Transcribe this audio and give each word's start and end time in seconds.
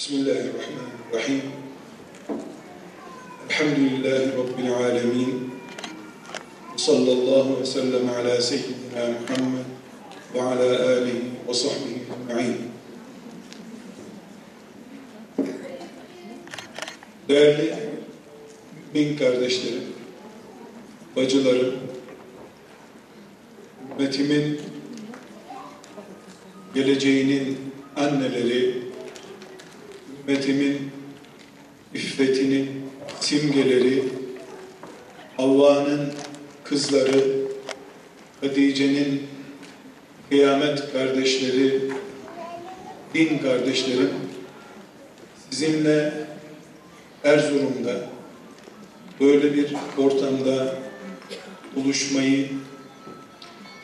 Bismillahirrahmanirrahim. 0.00 1.42
Elhamdülillahi 3.50 4.32
Rabbil 4.38 4.72
alemin. 4.72 5.50
Sallallahu 6.76 7.60
ve 7.60 7.66
sellem 7.66 8.08
ala 8.08 8.40
seyyidina 8.40 8.72
Muhammed 8.96 9.64
ve 10.34 10.42
ala 10.42 10.88
alihi 10.88 11.22
ve 11.48 11.54
sahbihi 11.54 12.02
ecma'in. 12.30 12.56
Değerli 17.28 17.74
bin 18.94 19.16
kardeşlerim, 19.16 19.84
bacılarım, 21.16 21.74
ümmetimin 23.98 24.60
geleceğinin 26.74 27.58
anneleri, 27.96 28.89
ümmetimin 30.30 30.90
iffetinin 31.94 32.70
simgeleri, 33.20 34.04
Havva'nın 35.36 36.12
kızları, 36.64 37.24
Hatice'nin 38.40 39.22
kıyamet 40.28 40.92
kardeşleri, 40.92 41.80
din 43.14 43.38
kardeşlerim, 43.38 44.10
sizinle 45.50 46.12
Erzurum'da 47.24 48.08
böyle 49.20 49.54
bir 49.54 49.74
ortamda 49.98 50.74
buluşmayı, 51.76 52.48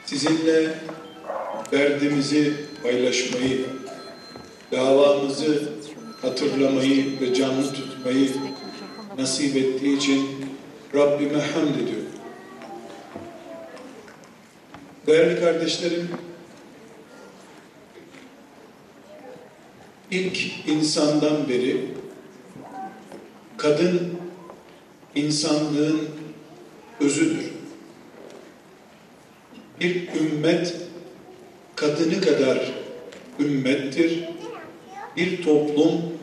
sizinle 0.04 0.74
derdimizi 1.72 2.52
paylaşmayı, 2.82 3.66
davamızı 4.72 5.75
hatırlamayı 6.26 7.20
ve 7.20 7.34
canlı 7.34 7.72
tutmayı 7.72 8.30
nasip 9.18 9.56
ettiği 9.56 9.96
için 9.96 10.26
Rabbime 10.94 11.40
hamd 11.40 11.74
ediyorum. 11.74 12.06
Değerli 15.06 15.40
kardeşlerim, 15.40 16.08
ilk 20.10 20.68
insandan 20.68 21.48
beri 21.48 21.80
kadın 23.56 24.12
insanlığın 25.14 26.08
özüdür. 27.00 27.50
Bir 29.80 30.08
ümmet 30.14 30.74
kadını 31.76 32.20
kadar 32.20 32.72
ümmettir. 33.40 34.24
Bir 35.16 35.42
toplum 35.42 36.15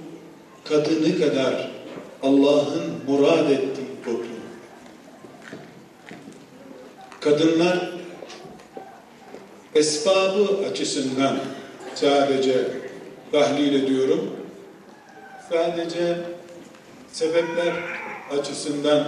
kadını 0.65 1.19
kadar 1.19 1.71
Allah'ın 2.23 2.93
murad 3.07 3.49
ettiği 3.49 4.03
toplum. 4.05 4.27
Kadınlar 7.19 7.91
esbabı 9.75 10.67
açısından 10.71 11.39
sadece 11.95 12.67
tahlil 13.31 13.83
ediyorum. 13.83 14.35
Sadece 15.49 16.17
sebepler 17.11 17.73
açısından 18.39 19.07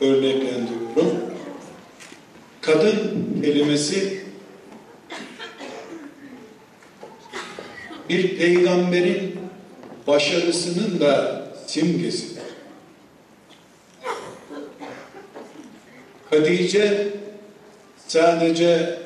örneklendiriyorum. 0.00 1.20
Kadın 2.60 3.26
kelimesi 3.42 4.24
bir 8.08 8.38
peygamberin 8.38 9.38
başarısının 10.08 11.00
da 11.00 11.42
simgesidir. 11.66 12.42
Hatice 16.30 17.08
sadece 18.06 18.98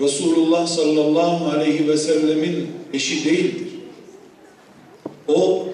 Resulullah 0.00 0.66
sallallahu 0.66 1.50
aleyhi 1.50 1.88
ve 1.88 1.96
sellemin 1.96 2.70
eşi 2.92 3.24
değildir. 3.24 3.68
O 5.28 5.68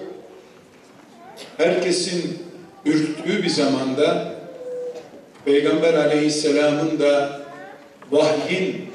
herkesin 1.57 2.37
ürktüğü 2.85 3.43
bir 3.43 3.49
zamanda 3.49 4.35
Peygamber 5.45 5.93
aleyhisselamın 5.93 6.99
da 6.99 7.41
vahyin 8.11 8.85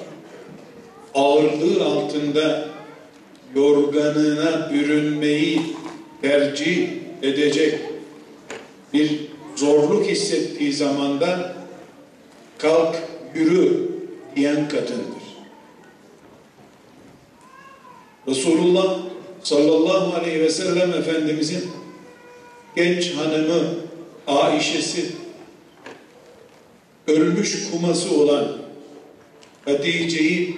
ağırlığı 1.15 1.85
altında 1.85 2.70
yorganına 3.55 4.73
bürünmeyi 4.73 5.61
tercih 6.23 6.89
edecek 7.23 7.79
bir 8.93 9.21
zorluk 9.57 10.07
hissettiği 10.07 10.73
zamanda 10.73 11.57
kalk 12.59 12.97
yürü 13.35 13.91
diyen 14.37 14.69
kadındır. 14.69 15.21
Resulullah 18.29 18.99
sallallahu 19.43 20.15
aleyhi 20.15 20.41
ve 20.41 20.51
sellem 20.51 20.93
Efendimizin 20.93 21.71
genç 22.77 23.15
hanımı 23.15 23.63
Aişe'si 24.27 25.07
ölmüş 27.07 27.71
kuması 27.71 28.15
olan 28.15 28.57
Hatice'yi 29.65 30.57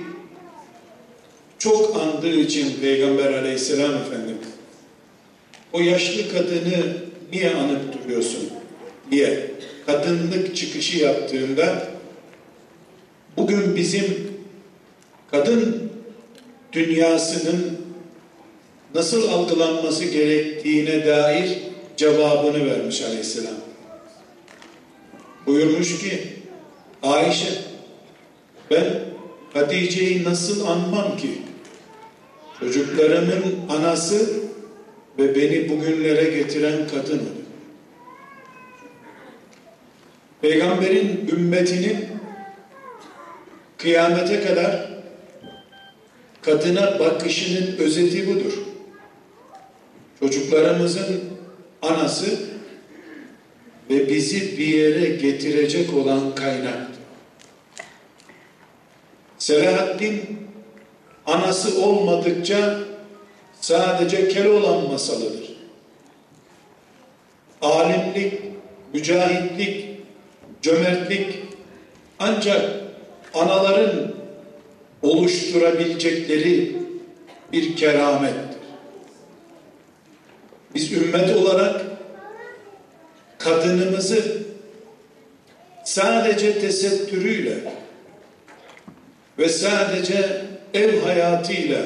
çok 1.63 1.97
andığı 1.97 2.37
için 2.37 2.81
Peygamber 2.81 3.33
aleyhisselam 3.33 3.95
Efendimiz 3.95 4.49
o 5.73 5.81
yaşlı 5.81 6.33
kadını 6.33 6.97
niye 7.33 7.55
anıp 7.55 8.05
duruyorsun 8.05 8.51
diye 9.11 9.51
kadınlık 9.87 10.57
çıkışı 10.57 10.99
yaptığında 10.99 11.89
bugün 13.37 13.77
bizim 13.77 14.33
kadın 15.31 15.91
dünyasının 16.73 17.79
nasıl 18.95 19.29
algılanması 19.29 20.05
gerektiğine 20.05 21.07
dair 21.07 21.59
cevabını 21.97 22.67
vermiş 22.67 23.03
aleyhisselam. 23.03 23.55
Buyurmuş 25.47 26.01
ki 26.01 26.23
Ayşe 27.03 27.53
ben 28.71 29.01
Hatice'yi 29.53 30.25
nasıl 30.25 30.67
anmam 30.67 31.17
ki? 31.17 31.31
Çocuklarımın 32.63 33.55
anası 33.69 34.31
ve 35.19 35.35
beni 35.35 35.69
bugünlere 35.69 36.25
getiren 36.25 36.89
kadın. 36.89 37.23
Peygamberin 40.43 41.29
ümmetinin 41.33 42.07
kıyamete 43.79 44.41
kadar 44.41 44.91
kadına 46.43 46.99
bakışının 46.99 47.77
özeti 47.77 48.27
budur. 48.27 48.53
Çocuklarımızın 50.21 51.21
anası 51.83 52.39
ve 53.91 54.09
bizi 54.09 54.59
bir 54.59 54.67
yere 54.67 55.09
getirecek 55.09 55.95
olan 55.95 56.35
kaynaktır. 56.35 57.03
Selahaddin 59.39 60.42
anası 61.27 61.83
olmadıkça 61.85 62.79
sadece 63.61 64.29
Keloğlan 64.29 64.91
masalıdır. 64.91 65.53
Alimlik, 67.63 68.41
mücahitlik, 68.93 70.01
cömertlik 70.63 71.43
ancak 72.19 72.71
anaların 73.35 74.15
oluşturabilecekleri 75.03 76.77
bir 77.53 77.77
keramettir. 77.77 78.63
Biz 80.75 80.93
ümmet 80.93 81.37
olarak 81.37 81.83
kadınımızı 83.39 84.43
sadece 85.85 86.59
tesettürüyle 86.59 87.59
ve 89.39 89.49
sadece 89.49 90.43
ev 90.75 91.01
hayatıyla 91.01 91.81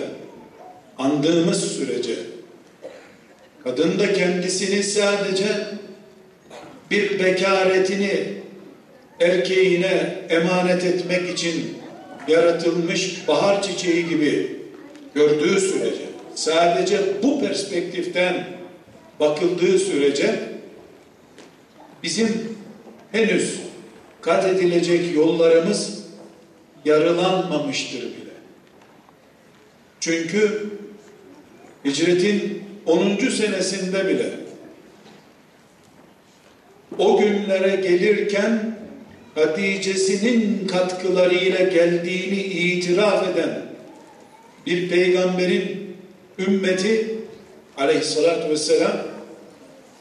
andığımız 0.99 1.73
sürece 1.73 2.15
kadın 3.65 3.99
da 3.99 4.13
kendisini 4.13 4.83
sadece 4.83 5.47
bir 6.91 7.25
bekaretini 7.25 8.23
erkeğine 9.21 10.19
emanet 10.29 10.85
etmek 10.85 11.31
için 11.31 11.79
yaratılmış 12.29 13.29
bahar 13.29 13.63
çiçeği 13.63 14.09
gibi 14.09 14.57
gördüğü 15.15 15.61
sürece 15.61 16.07
sadece 16.35 16.99
bu 17.23 17.41
perspektiften 17.41 18.47
bakıldığı 19.21 19.79
sürece 19.79 20.41
bizim 22.03 22.57
henüz 23.13 23.61
kat 24.21 24.45
edilecek 24.45 25.15
yollarımız 25.15 26.03
yarılanmamıştır 26.85 28.03
bile. 28.03 28.26
Çünkü 30.01 30.67
hicretin 31.85 32.63
10. 32.87 33.17
senesinde 33.17 34.09
bile 34.09 34.31
o 36.99 37.21
günlere 37.21 37.77
gelirken 37.77 38.77
Hatice'sinin 39.35 40.67
katkılarıyla 40.67 41.61
geldiğini 41.61 42.43
itiraf 42.43 43.29
eden 43.29 43.63
bir 44.67 44.89
peygamberin 44.89 45.97
ümmeti 46.39 47.17
aleyhissalatü 47.77 48.51
vesselam 48.51 48.99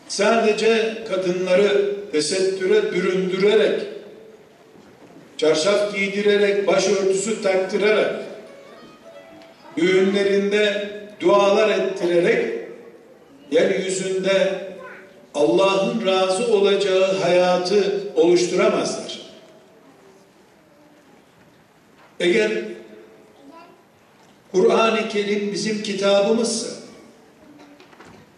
sadece 0.08 0.98
kadınları 1.10 1.96
tesettüre 2.12 2.94
büründürerek 2.94 3.82
çarşaf 5.38 5.96
giydirerek 5.96 6.68
başörtüsü 6.68 7.42
taktırarak 7.42 8.25
düğünlerinde 9.78 10.90
dualar 11.20 11.70
ettirerek 11.70 12.56
yeryüzünde 13.52 14.66
Allah'ın 15.34 16.06
razı 16.06 16.54
olacağı 16.54 17.20
hayatı 17.20 18.04
oluşturamazlar. 18.16 19.22
Eğer 22.20 22.52
Kur'an-ı 24.52 25.10
Kerim 25.10 25.52
bizim 25.54 25.84
kitabımızsa 25.84 26.68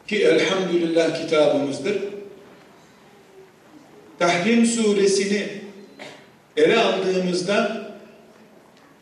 ki 0.08 0.24
elhamdülillah 0.24 1.22
kitabımızdır. 1.22 1.98
Tahrim 4.20 4.66
suresini 4.66 5.48
ele 6.58 6.80
aldığımızda 6.80 7.92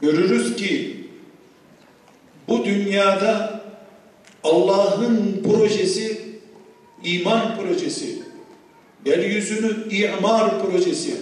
görürüz 0.02 0.56
ki 0.56 0.95
bu 2.48 2.66
dünyada 2.66 3.62
Allah'ın 4.44 5.44
projesi 5.44 6.22
iman 7.04 7.58
projesi 7.58 8.20
yeryüzünü 9.06 9.96
imar 9.96 10.62
projesi 10.62 11.14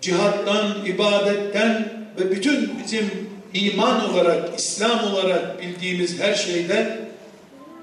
cihattan, 0.00 0.86
ibadetten 0.86 1.92
ve 2.18 2.30
bütün 2.30 2.70
bizim 2.82 3.10
iman 3.54 4.10
olarak, 4.10 4.58
İslam 4.60 5.12
olarak 5.12 5.62
bildiğimiz 5.62 6.20
her 6.20 6.34
şeyde 6.34 6.98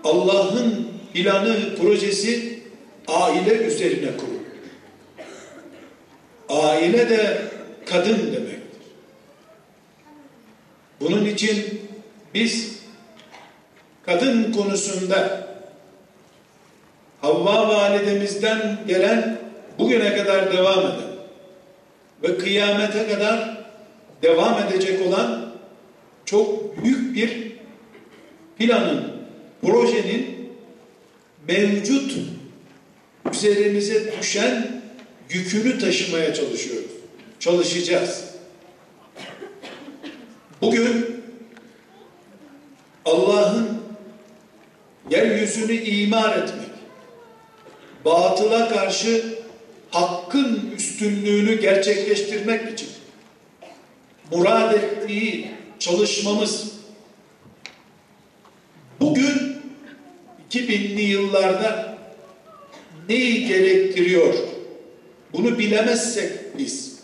Allah'ın 0.03 0.87
planı, 1.13 1.75
projesi 1.75 2.59
aile 3.07 3.53
üzerine 3.53 4.09
kurulu. 4.17 4.37
Aile 6.49 7.09
de 7.09 7.41
kadın 7.85 8.17
demektir. 8.17 8.57
Bunun 11.01 11.25
için 11.25 11.86
biz 12.33 12.79
kadın 14.05 14.51
konusunda 14.51 15.47
Havva 17.21 17.67
validemizden 17.67 18.79
gelen 18.87 19.37
bugüne 19.79 20.17
kadar 20.17 20.53
devam 20.53 20.79
eden 20.79 21.07
ve 22.23 22.37
kıyamete 22.37 23.07
kadar 23.07 23.57
devam 24.21 24.63
edecek 24.63 25.07
olan 25.07 25.53
çok 26.25 26.77
büyük 26.83 27.15
bir 27.15 27.51
planın, 28.57 29.11
projenin 29.61 30.49
mevcut 31.47 32.17
üzerimize 33.33 34.13
düşen 34.21 34.81
yükünü 35.29 35.79
taşımaya 35.79 36.33
çalışıyoruz. 36.33 36.91
Çalışacağız. 37.39 38.25
Bugün 40.61 41.16
Allah'ın 43.07 43.81
yeryüzünü 45.09 45.73
imar 45.73 46.37
etmek, 46.37 46.69
batıla 48.05 48.69
karşı 48.69 49.37
hakkın 49.91 50.71
üstünlüğünü 50.77 51.61
gerçekleştirmek 51.61 52.73
için 52.73 52.89
murad 54.31 54.73
ettiği 54.73 55.51
çalışmamız 55.79 56.71
bugün 58.99 59.61
2000'li 60.51 61.01
yıllarda 61.01 61.97
neyi 63.09 63.47
gerektiriyor? 63.47 64.33
Bunu 65.33 65.59
bilemezsek 65.59 66.31
biz 66.57 66.99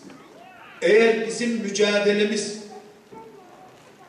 eğer 0.82 1.28
bizim 1.28 1.50
mücadelemiz 1.50 2.63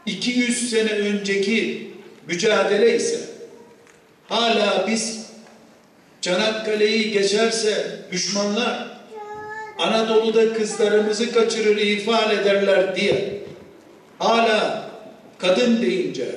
200 0.06 0.70
sene 0.70 0.90
önceki 0.90 1.90
mücadele 2.26 2.96
ise 2.96 3.20
hala 4.28 4.84
biz 4.88 5.26
Çanakkale'yi 6.20 7.12
geçerse 7.12 8.00
düşmanlar 8.12 8.94
Anadolu'da 9.78 10.52
kızlarımızı 10.52 11.32
kaçırır 11.32 11.76
ifade 11.76 12.34
ederler 12.34 12.96
diye 12.96 13.42
hala 14.18 14.90
kadın 15.38 15.82
deyince 15.82 16.28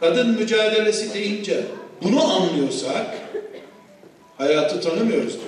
kadın 0.00 0.30
mücadelesi 0.30 1.14
deyince 1.14 1.60
bunu 2.02 2.32
anlıyorsak 2.32 3.06
hayatı 4.38 4.80
tanımıyoruz. 4.80 5.38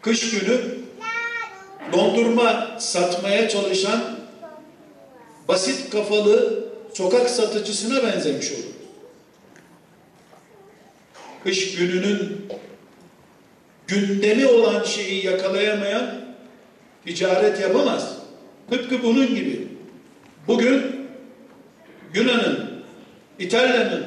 Kış 0.00 0.30
günü 0.30 0.60
dondurma 1.92 2.76
satmaya 2.78 3.48
çalışan 3.48 4.21
basit 5.48 5.90
kafalı 5.90 6.64
sokak 6.94 7.30
satıcısına 7.30 8.02
benzemiş 8.02 8.52
olur. 8.52 8.72
Kış 11.44 11.76
gününün 11.76 12.46
gündemi 13.86 14.46
olan 14.46 14.84
şeyi 14.84 15.26
yakalayamayan 15.26 16.20
ticaret 17.06 17.60
yapamaz. 17.60 18.16
Tıpkı 18.70 19.02
bunun 19.02 19.34
gibi. 19.34 19.68
Bugün 20.46 20.82
Yunan'ın, 22.14 22.70
İtalya'nın, 23.38 24.06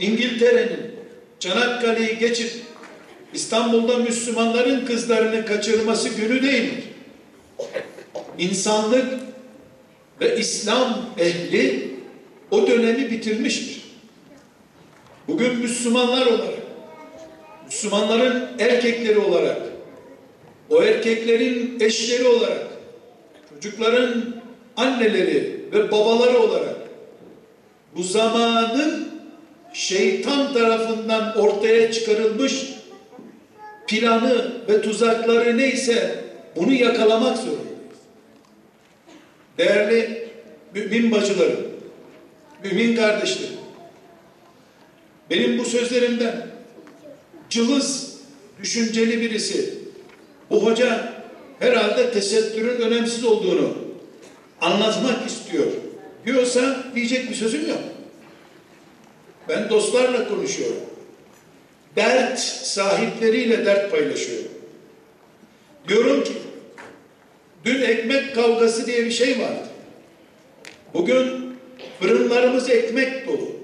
İngiltere'nin 0.00 0.96
Çanakkale'yi 1.40 2.18
geçip 2.18 2.52
İstanbul'da 3.34 3.96
Müslümanların 3.96 4.86
kızlarını 4.86 5.46
kaçırması 5.46 6.08
günü 6.08 6.42
değildir. 6.42 6.84
İnsanlık 8.38 9.04
ve 10.20 10.36
İslam 10.36 11.06
ehli 11.18 11.90
o 12.50 12.66
dönemi 12.66 13.10
bitirmiştir. 13.10 13.82
Bugün 15.28 15.58
Müslümanlar 15.58 16.26
olarak, 16.26 16.54
Müslümanların 17.66 18.48
erkekleri 18.58 19.18
olarak, 19.18 19.58
o 20.70 20.82
erkeklerin 20.82 21.80
eşleri 21.80 22.28
olarak, 22.28 22.66
çocukların 23.54 24.34
anneleri 24.76 25.60
ve 25.72 25.90
babaları 25.90 26.38
olarak 26.38 26.76
bu 27.96 28.02
zamanın 28.02 29.08
şeytan 29.72 30.52
tarafından 30.52 31.38
ortaya 31.38 31.92
çıkarılmış 31.92 32.66
planı 33.86 34.52
ve 34.68 34.82
tuzakları 34.82 35.58
neyse 35.58 36.24
bunu 36.56 36.72
yakalamak 36.72 37.36
zorundayız. 37.36 37.75
Değerli 39.58 40.28
mümin 40.74 41.12
bacılarım, 41.12 41.66
mümin 42.64 42.96
kardeşlerim, 42.96 43.56
benim 45.30 45.58
bu 45.58 45.64
sözlerimden 45.64 46.46
cılız, 47.50 48.16
düşünceli 48.62 49.20
birisi, 49.20 49.74
bu 50.50 50.66
hoca 50.66 51.12
herhalde 51.58 52.10
tesettürün 52.10 52.80
önemsiz 52.80 53.24
olduğunu 53.24 53.74
anlatmak 54.60 55.26
istiyor 55.26 55.66
diyorsa 56.26 56.84
diyecek 56.94 57.30
bir 57.30 57.34
sözüm 57.34 57.68
yok. 57.68 57.80
Ben 59.48 59.70
dostlarla 59.70 60.28
konuşuyorum. 60.28 60.76
Dert 61.96 62.38
sahipleriyle 62.38 63.66
dert 63.66 63.90
paylaşıyorum. 63.90 64.50
Diyorum 65.88 66.24
ki 66.24 66.32
dün 67.66 67.82
ekmek 67.82 68.34
kavgası 68.34 68.86
diye 68.86 69.04
bir 69.04 69.10
şey 69.10 69.38
vardı. 69.38 69.68
Bugün 70.94 71.56
fırınlarımız 72.00 72.70
ekmek 72.70 73.26
dolu. 73.26 73.56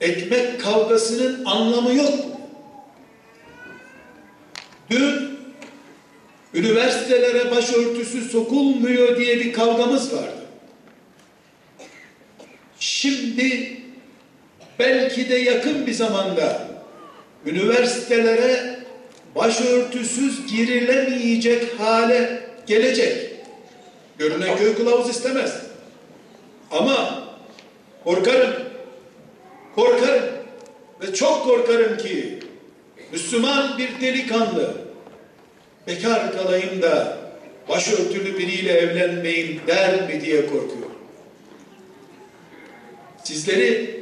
Ekmek 0.00 0.60
kavgasının 0.60 1.44
anlamı 1.44 1.94
yok. 1.94 2.14
Dün 4.90 5.38
üniversitelere 6.54 7.50
başörtüsü 7.50 8.24
sokulmuyor 8.24 9.16
diye 9.16 9.40
bir 9.40 9.52
kavgamız 9.52 10.12
vardı. 10.12 10.46
Şimdi 12.80 13.76
belki 14.78 15.28
de 15.28 15.34
yakın 15.34 15.86
bir 15.86 15.92
zamanda 15.92 16.68
üniversitelere 17.46 18.78
başörtüsüz 19.34 20.46
girilemeyecek 20.46 21.80
hale 21.80 22.47
gelecek. 22.68 23.30
Görünen 24.18 24.56
köy 24.56 24.74
kılavuz 24.74 25.10
istemez. 25.10 25.62
Ama 26.70 27.24
korkarım 28.04 28.68
Korkarım 29.78 30.24
ve 31.02 31.14
çok 31.14 31.44
korkarım 31.44 31.96
ki 31.96 32.38
Müslüman 33.12 33.78
bir 33.78 34.00
delikanlı 34.00 34.74
bekar 35.86 36.32
kalayım 36.32 36.82
da 36.82 37.18
başörtülü 37.68 38.38
biriyle 38.38 38.72
evlenmeyeyim 38.72 39.60
der 39.66 40.08
mi 40.08 40.20
diye 40.20 40.40
korkuyorum. 40.46 40.98
Sizleri 43.24 44.00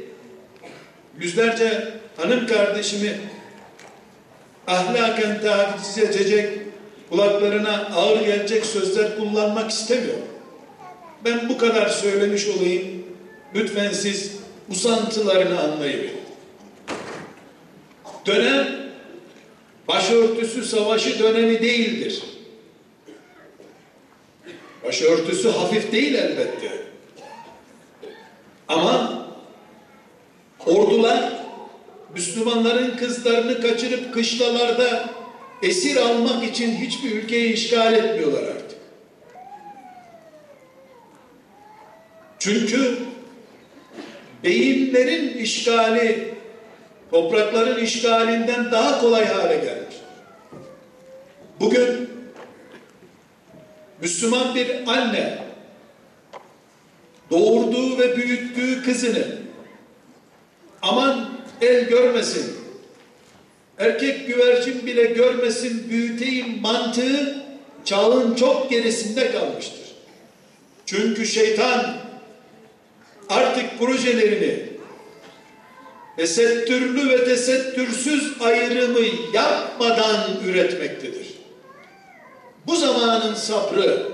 yüzlerce 1.19 1.93
hanım 2.17 2.47
kardeşimi 2.47 3.17
ahlaken 4.67 5.41
taciz 5.41 5.97
edecek, 5.97 6.49
kulaklarına 7.09 7.89
ağır 7.95 8.21
gelecek 8.21 8.65
sözler 8.65 9.17
kullanmak 9.17 9.71
istemiyorum. 9.71 10.25
Ben 11.25 11.49
bu 11.49 11.57
kadar 11.57 11.89
söylemiş 11.89 12.47
olayım. 12.47 13.03
Lütfen 13.55 13.91
siz 13.91 14.37
usantılarını 14.69 15.59
anlayın. 15.59 16.11
Dönem 18.25 18.67
başörtüsü 19.87 20.65
savaşı 20.65 21.19
dönemi 21.19 21.61
değildir. 21.61 22.23
Başörtüsü 24.83 25.49
hafif 25.49 25.91
değil 25.91 26.13
elbette. 26.13 26.71
Ama 28.67 29.27
ordular 30.65 31.33
Müslümanların 32.13 32.97
kızlarını 32.97 33.61
kaçırıp 33.61 34.13
kışlalarda 34.13 35.16
esir 35.61 35.95
almak 35.95 36.43
için 36.43 36.75
hiçbir 36.75 37.11
ülkeyi 37.11 37.53
işgal 37.53 37.93
etmiyorlar 37.93 38.43
artık. 38.43 38.77
Çünkü 42.39 42.97
beyinlerin 44.43 45.37
işgali 45.37 46.33
toprakların 47.11 47.83
işgalinden 47.83 48.71
daha 48.71 49.01
kolay 49.01 49.25
hale 49.25 49.55
gelmiş. 49.55 49.95
Bugün 51.59 52.09
Müslüman 54.01 54.55
bir 54.55 54.87
anne 54.87 55.37
doğurduğu 57.31 57.97
ve 57.99 58.17
büyüttüğü 58.17 58.83
kızını 58.83 59.25
aman 60.81 61.29
el 61.61 61.89
görmesin, 61.89 62.55
erkek 63.77 64.27
güvercin 64.27 64.85
bile 64.85 65.03
görmesin 65.03 65.89
büyüteyim 65.89 66.61
mantığı 66.61 67.37
çağın 67.85 68.35
çok 68.35 68.69
gerisinde 68.69 69.31
kalmıştır. 69.31 69.87
Çünkü 70.85 71.25
şeytan 71.25 71.97
artık 73.29 73.79
projelerini 73.79 74.67
tesettürlü 76.17 77.09
ve 77.09 77.25
tesettürsüz 77.25 78.33
ayrımı 78.41 78.99
yapmadan 79.33 80.21
üretmektedir. 80.45 81.27
Bu 82.67 82.75
zamanın 82.75 83.33
sabrı, 83.33 84.07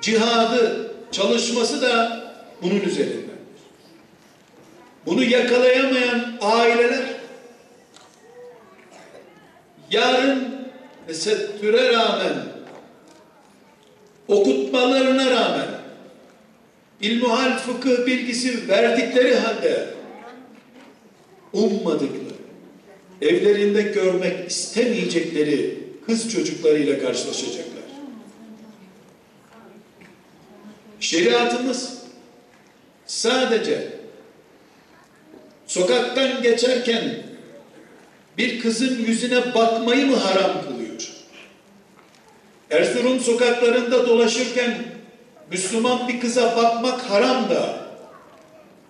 cihadı, 0.00 0.90
çalışması 1.12 1.82
da 1.82 2.22
bunun 2.62 2.80
üzerindendir. 2.80 3.28
Bunu 5.06 5.24
yakalayamayan 5.24 6.38
aileler 6.40 7.17
yarın 9.90 10.48
tesettüre 11.06 11.92
rağmen 11.92 12.34
okutmalarına 14.28 15.30
rağmen 15.30 15.68
ilmuhal 17.00 17.58
fıkıh 17.58 18.06
bilgisi 18.06 18.68
verdikleri 18.68 19.34
halde 19.34 19.86
ummadıkları, 21.52 22.34
evlerinde 23.22 23.82
görmek 23.82 24.50
istemeyecekleri 24.50 25.78
kız 26.06 26.32
çocuklarıyla 26.32 26.98
karşılaşacaklar. 26.98 27.68
Şeriatımız 31.00 31.98
sadece 33.06 33.88
sokaktan 35.66 36.42
geçerken 36.42 37.27
bir 38.38 38.60
kızın 38.60 39.04
yüzüne 39.06 39.54
bakmayı 39.54 40.06
mı 40.06 40.16
haram 40.16 40.52
kılıyor? 40.68 41.10
Erzurum 42.70 43.20
sokaklarında 43.20 44.06
dolaşırken 44.06 44.78
Müslüman 45.50 46.08
bir 46.08 46.20
kıza 46.20 46.56
bakmak 46.56 47.00
haram 47.00 47.50
da 47.50 47.88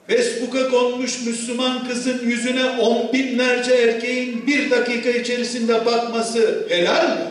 Facebook'a 0.08 0.70
konmuş 0.70 1.26
Müslüman 1.26 1.88
kızın 1.88 2.20
yüzüne 2.28 2.64
on 2.64 3.12
binlerce 3.12 3.74
erkeğin 3.74 4.46
bir 4.46 4.70
dakika 4.70 5.10
içerisinde 5.10 5.86
bakması 5.86 6.66
helal 6.68 7.16
mi? 7.16 7.24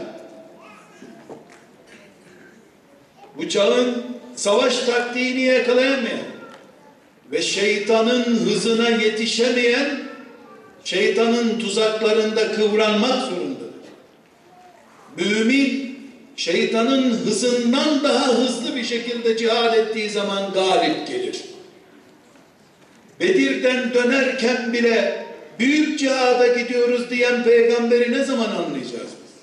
Bu 3.38 3.50
çağın 3.50 4.04
savaş 4.36 4.80
taktiğini 4.80 5.42
yakalayamayan 5.42 6.28
ve 7.32 7.42
şeytanın 7.42 8.24
hızına 8.24 8.90
yetişemeyen 8.90 10.07
şeytanın 10.88 11.60
tuzaklarında 11.60 12.52
kıvranmak 12.52 13.30
zorundadır. 13.30 13.68
Mümin 15.18 16.00
şeytanın 16.36 17.12
hızından 17.12 18.04
daha 18.04 18.28
hızlı 18.28 18.76
bir 18.76 18.84
şekilde 18.84 19.38
cihad 19.38 19.78
ettiği 19.78 20.10
zaman 20.10 20.54
galip 20.54 21.08
gelir. 21.08 21.42
Bedir'den 23.20 23.94
dönerken 23.94 24.74
bile 24.74 25.26
büyük 25.60 26.00
cihada 26.00 26.48
gidiyoruz 26.48 27.10
diyen 27.10 27.44
peygamberi 27.44 28.12
ne 28.12 28.24
zaman 28.24 28.50
anlayacağız 28.50 29.12
biz? 29.24 29.34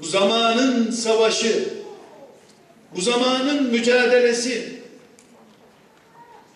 Bu 0.00 0.06
zamanın 0.06 0.90
savaşı, 0.90 1.68
bu 2.96 3.00
zamanın 3.00 3.62
mücadelesi, 3.62 4.72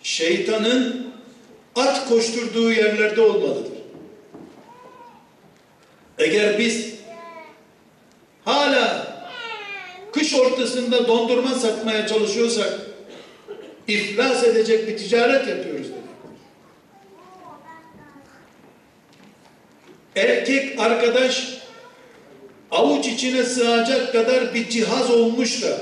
şeytanın 0.03 1.12
at 1.75 2.09
koşturduğu 2.09 2.71
yerlerde 2.71 3.21
olmalıdır. 3.21 3.73
Eğer 6.17 6.59
biz 6.59 6.93
hala 8.45 9.13
kış 10.11 10.33
ortasında 10.33 11.07
dondurma 11.07 11.55
satmaya 11.55 12.07
çalışıyorsak 12.07 12.79
iflas 13.87 14.43
edecek 14.43 14.87
bir 14.87 14.97
ticaret 14.97 15.47
yapıyoruz 15.47 15.87
demek. 15.87 16.03
Erkek 20.15 20.79
arkadaş 20.79 21.57
avuç 22.71 23.07
içine 23.07 23.43
sığacak 23.43 24.11
kadar 24.11 24.53
bir 24.53 24.69
cihaz 24.69 25.11
olmuş 25.11 25.63
da 25.63 25.77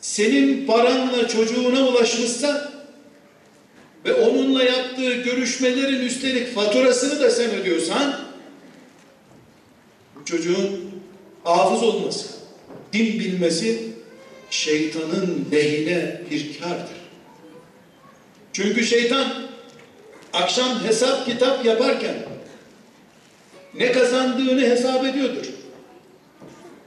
senin 0.00 0.66
paranla 0.66 1.28
çocuğuna 1.28 1.88
ulaşmışsa 1.88 2.75
ve 4.06 4.14
onunla 4.14 4.64
yaptığı 4.64 5.12
görüşmelerin 5.12 6.00
üstelik 6.00 6.54
faturasını 6.54 7.20
da 7.20 7.30
sen 7.30 7.50
ödüyorsan 7.50 8.20
bu 10.14 10.24
çocuğun 10.24 10.90
hafız 11.44 11.82
olması, 11.82 12.28
din 12.92 13.20
bilmesi 13.20 13.82
şeytanın 14.50 15.48
lehine 15.52 16.20
bir 16.30 16.58
kardır. 16.60 16.96
Çünkü 18.52 18.84
şeytan 18.84 19.32
akşam 20.32 20.84
hesap 20.84 21.26
kitap 21.26 21.64
yaparken 21.64 22.14
ne 23.74 23.92
kazandığını 23.92 24.60
hesap 24.60 25.04
ediyordur. 25.04 25.46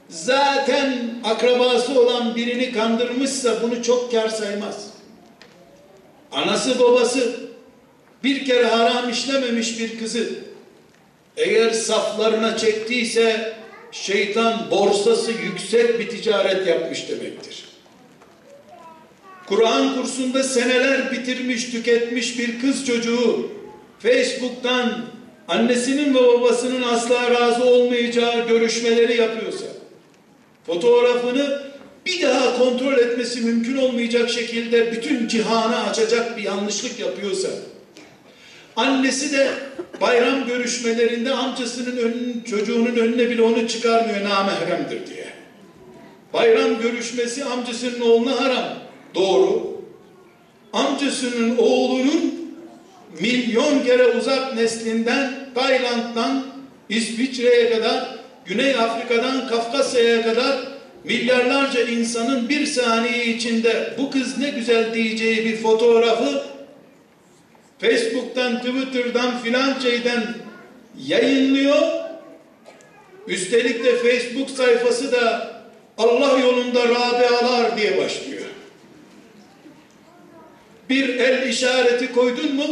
Zaten 0.08 1.14
akrabası 1.24 2.00
olan 2.00 2.36
birini 2.36 2.72
kandırmışsa 2.72 3.62
bunu 3.62 3.82
çok 3.82 4.12
kar 4.12 4.28
saymaz. 4.28 4.89
Anası 6.32 6.78
babası 6.78 7.36
bir 8.24 8.44
kere 8.44 8.66
haram 8.66 9.10
işlememiş 9.10 9.80
bir 9.80 9.98
kızı 9.98 10.28
eğer 11.36 11.70
saflarına 11.70 12.56
çektiyse 12.56 13.56
şeytan 13.92 14.70
borsası 14.70 15.32
yüksek 15.32 15.98
bir 16.00 16.08
ticaret 16.08 16.66
yapmış 16.66 17.08
demektir. 17.08 17.64
Kur'an 19.46 19.96
kursunda 19.96 20.42
seneler 20.42 21.12
bitirmiş, 21.12 21.70
tüketmiş 21.70 22.38
bir 22.38 22.60
kız 22.60 22.86
çocuğu 22.86 23.50
Facebook'tan 23.98 25.04
annesinin 25.48 26.14
ve 26.14 26.28
babasının 26.28 26.82
asla 26.82 27.30
razı 27.30 27.64
olmayacağı 27.64 28.48
görüşmeleri 28.48 29.16
yapıyorsa, 29.16 29.66
fotoğrafını 30.66 31.69
bir 32.06 32.22
daha 32.22 32.58
kontrol 32.58 32.98
etmesi 32.98 33.40
mümkün 33.40 33.76
olmayacak 33.76 34.30
şekilde 34.30 34.92
bütün 34.92 35.28
cihana 35.28 35.82
açacak 35.82 36.36
bir 36.36 36.42
yanlışlık 36.42 37.00
yapıyorsa, 37.00 37.48
annesi 38.76 39.32
de 39.32 39.50
bayram 40.00 40.46
görüşmelerinde 40.46 41.32
amcasının 41.32 41.96
önün, 41.96 42.42
çocuğunun 42.50 42.96
önüne 42.96 43.30
bile 43.30 43.42
onu 43.42 43.68
çıkarmıyor 43.68 44.24
namahremdir 44.24 45.06
diye. 45.06 45.26
Bayram 46.32 46.80
görüşmesi 46.80 47.44
amcasının 47.44 48.00
oğluna 48.00 48.40
haram. 48.40 48.64
Doğru. 49.14 49.80
amcasının 50.72 51.56
oğlunun 51.58 52.54
milyon 53.20 53.84
kere 53.84 54.06
uzak 54.06 54.56
neslinden 54.56 55.34
Tayland'dan 55.54 56.46
İsviçre'ye 56.88 57.70
kadar 57.70 58.16
Güney 58.44 58.74
Afrika'dan 58.74 59.48
Kafkasya'ya 59.48 60.22
kadar 60.22 60.69
milyarlarca 61.04 61.82
insanın 61.82 62.48
bir 62.48 62.66
saniye 62.66 63.26
içinde 63.26 63.94
bu 63.98 64.10
kız 64.10 64.38
ne 64.38 64.50
güzel 64.50 64.94
diyeceği 64.94 65.44
bir 65.44 65.56
fotoğrafı 65.56 66.42
Facebook'tan, 67.78 68.58
Twitter'dan 68.58 69.38
filan 69.38 69.78
şeyden 69.78 70.34
yayınlıyor. 71.06 71.82
Üstelik 73.26 73.84
de 73.84 73.96
Facebook 73.96 74.50
sayfası 74.50 75.12
da 75.12 75.52
Allah 75.98 76.38
yolunda 76.38 76.88
Rabialar 76.88 77.76
diye 77.76 77.98
başlıyor. 77.98 78.44
Bir 80.90 81.08
el 81.08 81.48
işareti 81.48 82.12
koydun 82.12 82.54
mu 82.54 82.66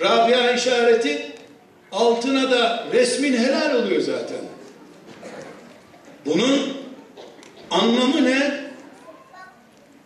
Rabia 0.00 0.52
işareti 0.52 1.32
altına 1.92 2.50
da 2.50 2.86
resmin 2.92 3.32
helal 3.32 3.74
oluyor 3.74 4.00
zaten. 4.00 4.38
Bunun 6.26 6.77
anlamı 7.70 8.24
ne? 8.24 8.60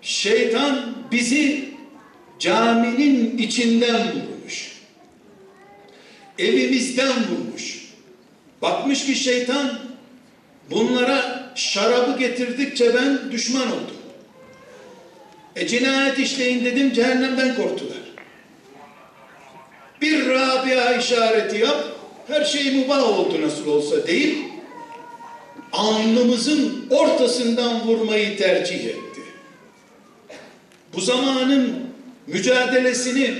Şeytan 0.02 0.94
bizi 1.12 1.68
caminin 2.38 3.38
içinden 3.38 4.08
vurmuş. 4.08 4.72
Evimizden 6.38 7.12
vurmuş. 7.30 7.92
Bakmış 8.62 9.06
ki 9.06 9.14
şeytan 9.14 9.78
bunlara 10.70 11.52
şarabı 11.54 12.18
getirdikçe 12.18 12.94
ben 12.94 13.32
düşman 13.32 13.66
oldum. 13.66 13.96
E 15.56 15.66
cinayet 15.66 16.18
işleyin 16.18 16.64
dedim 16.64 16.92
cehennemden 16.92 17.54
korktular. 17.54 18.02
Bir 20.00 20.28
Rabia 20.28 20.94
işareti 20.94 21.58
yap, 21.58 21.84
her 22.28 22.44
şey 22.44 22.70
mübah 22.72 23.18
oldu 23.18 23.42
nasıl 23.42 23.66
olsa 23.66 24.06
değil, 24.06 24.38
alnımızın 25.72 26.86
ortasından 26.90 27.80
vurmayı 27.86 28.38
tercih 28.38 28.84
etti. 28.84 29.20
Bu 30.94 31.00
zamanın 31.00 31.74
mücadelesini 32.26 33.34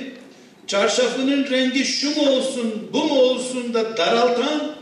çarşafının 0.67 1.51
rengi 1.51 1.85
şu 1.85 2.17
mu 2.17 2.31
olsun, 2.31 2.89
bu 2.93 3.05
mu 3.05 3.15
olsun 3.15 3.75
da 3.75 3.97
daraltan, 3.97 4.73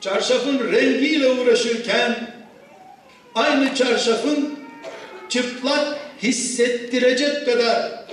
çarşafın 0.00 0.72
rengiyle 0.72 1.28
uğraşırken 1.28 2.34
aynı 3.34 3.74
çarşafın 3.74 4.58
çıplak 5.28 5.98
hissettirecek 6.22 7.46
kadar 7.46 8.04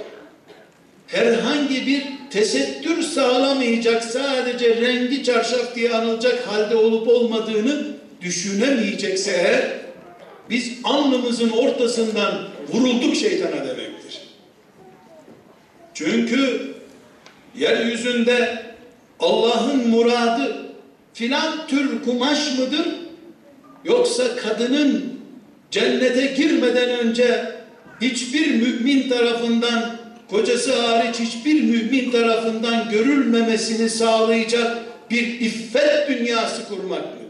herhangi 1.08 1.88
bir 1.88 2.04
tesettür 2.32 3.04
sağlamayacak 3.04 4.04
sadece 4.04 4.82
rengi 4.82 5.24
çarşaf 5.24 5.76
diye 5.76 5.94
anılacak 5.94 6.48
halde 6.48 6.76
olup 6.76 7.08
olmadığını 7.08 7.93
düşünemeyecekse 8.24 9.32
eğer 9.32 9.84
biz 10.50 10.74
alnımızın 10.84 11.50
ortasından 11.50 12.48
vurulduk 12.74 13.16
şeytana 13.16 13.68
demektir. 13.68 14.22
Çünkü 15.94 16.74
yeryüzünde 17.56 18.64
Allah'ın 19.20 19.88
muradı 19.88 20.66
filan 21.14 21.68
tür 21.68 22.04
kumaş 22.04 22.60
mıdır? 22.60 22.88
Yoksa 23.86 24.36
kadının 24.36 25.20
cennete 25.72 26.26
girmeden 26.26 26.90
önce 26.90 27.52
hiçbir 28.02 28.56
mümin 28.56 29.10
tarafından 29.10 29.96
kocası 30.30 30.82
hariç 30.82 31.20
hiçbir 31.20 31.64
mümin 31.64 32.12
tarafından 32.12 32.90
görülmemesini 32.90 33.90
sağlayacak 33.90 34.78
bir 35.12 35.28
iffet 35.40 36.10
dünyası 36.10 36.68
kurmak 36.68 37.16
mıdır? 37.16 37.23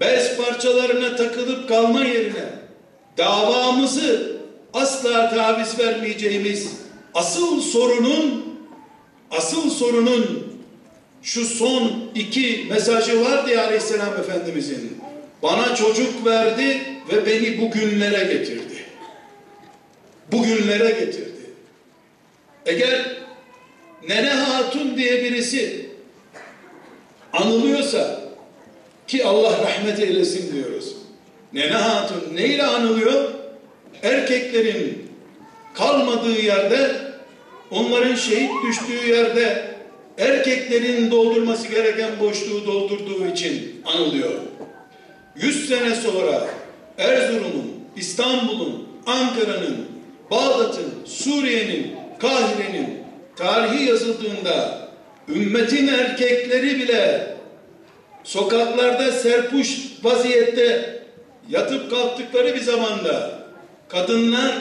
Bez 0.00 0.36
parçalarına 0.36 1.16
takılıp 1.16 1.68
kalma 1.68 2.04
yerine 2.04 2.44
davamızı 3.18 4.36
asla 4.74 5.30
taviz 5.30 5.78
vermeyeceğimiz 5.78 6.72
asıl 7.14 7.60
sorunun 7.60 8.44
asıl 9.30 9.70
sorunun 9.70 10.48
şu 11.22 11.44
son 11.44 12.10
iki 12.14 12.66
mesajı 12.70 13.24
vardı 13.24 13.50
ya 13.50 13.64
Aleyhisselam 13.64 14.16
Efendimizin. 14.20 14.98
Bana 15.42 15.74
çocuk 15.74 16.26
verdi 16.26 16.80
ve 17.12 17.26
beni 17.26 17.60
bugünlere 17.60 18.32
getirdi. 18.34 18.84
Bugünlere 20.32 20.90
getirdi. 20.90 21.50
Eğer 22.66 23.18
Nene 24.08 24.30
Hatun 24.30 24.96
diye 24.96 25.24
birisi 25.24 25.90
anılıyorsa 27.32 28.27
ki 29.08 29.24
Allah 29.24 29.52
rahmet 29.52 30.00
eylesin 30.00 30.54
diyoruz. 30.54 30.96
Nene 31.52 31.72
Hatun 31.72 32.36
neyle 32.36 32.62
anılıyor? 32.62 33.30
Erkeklerin 34.02 35.08
kalmadığı 35.74 36.40
yerde 36.40 36.90
onların 37.70 38.14
şehit 38.14 38.50
düştüğü 38.68 39.08
yerde 39.08 39.68
erkeklerin 40.18 41.10
doldurması 41.10 41.68
gereken 41.68 42.10
boşluğu 42.20 42.66
doldurduğu 42.66 43.26
için 43.26 43.82
anılıyor. 43.84 44.32
Yüz 45.36 45.68
sene 45.68 45.94
sonra 45.94 46.48
Erzurum'un, 46.98 47.74
İstanbul'un, 47.96 48.88
Ankara'nın, 49.06 49.86
Bağdat'ın, 50.30 50.92
Suriye'nin, 51.04 51.94
Kahire'nin 52.18 52.98
tarihi 53.36 53.84
yazıldığında 53.84 54.88
ümmetin 55.28 55.88
erkekleri 55.88 56.78
bile 56.78 57.37
sokaklarda 58.24 59.12
serpuş 59.12 59.78
vaziyette 60.02 60.98
yatıp 61.48 61.90
kalktıkları 61.90 62.54
bir 62.54 62.60
zamanda 62.60 63.38
kadınlar 63.88 64.54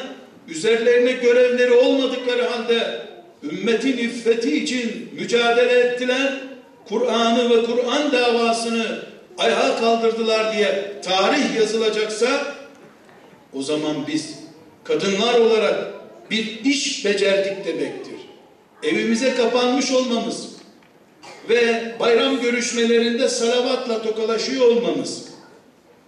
üzerlerine 0.48 1.12
görevleri 1.12 1.74
olmadıkları 1.74 2.48
halde 2.48 3.02
ümmetin 3.44 3.98
iffeti 3.98 4.64
için 4.64 5.10
mücadele 5.14 5.80
ettiler. 5.80 6.34
Kur'an'ı 6.90 7.50
ve 7.50 7.66
Kur'an 7.66 8.12
davasını 8.12 8.86
ayağa 9.38 9.78
kaldırdılar 9.80 10.54
diye 10.54 10.94
tarih 11.04 11.56
yazılacaksa 11.56 12.56
o 13.54 13.64
zaman 13.64 13.96
biz 14.08 14.40
kadınlar 14.84 15.40
olarak 15.40 15.76
bir 16.32 16.66
iş 16.66 17.06
becerdik 17.06 17.66
demektir. 17.66 18.16
Evimize 18.84 19.36
kapanmış 19.36 19.92
olmamız 19.92 20.57
ve 21.50 21.96
bayram 22.00 22.42
görüşmelerinde 22.42 23.30
salavatla 23.30 24.02
tokalaşıyor 24.02 24.66
olmamız 24.66 25.24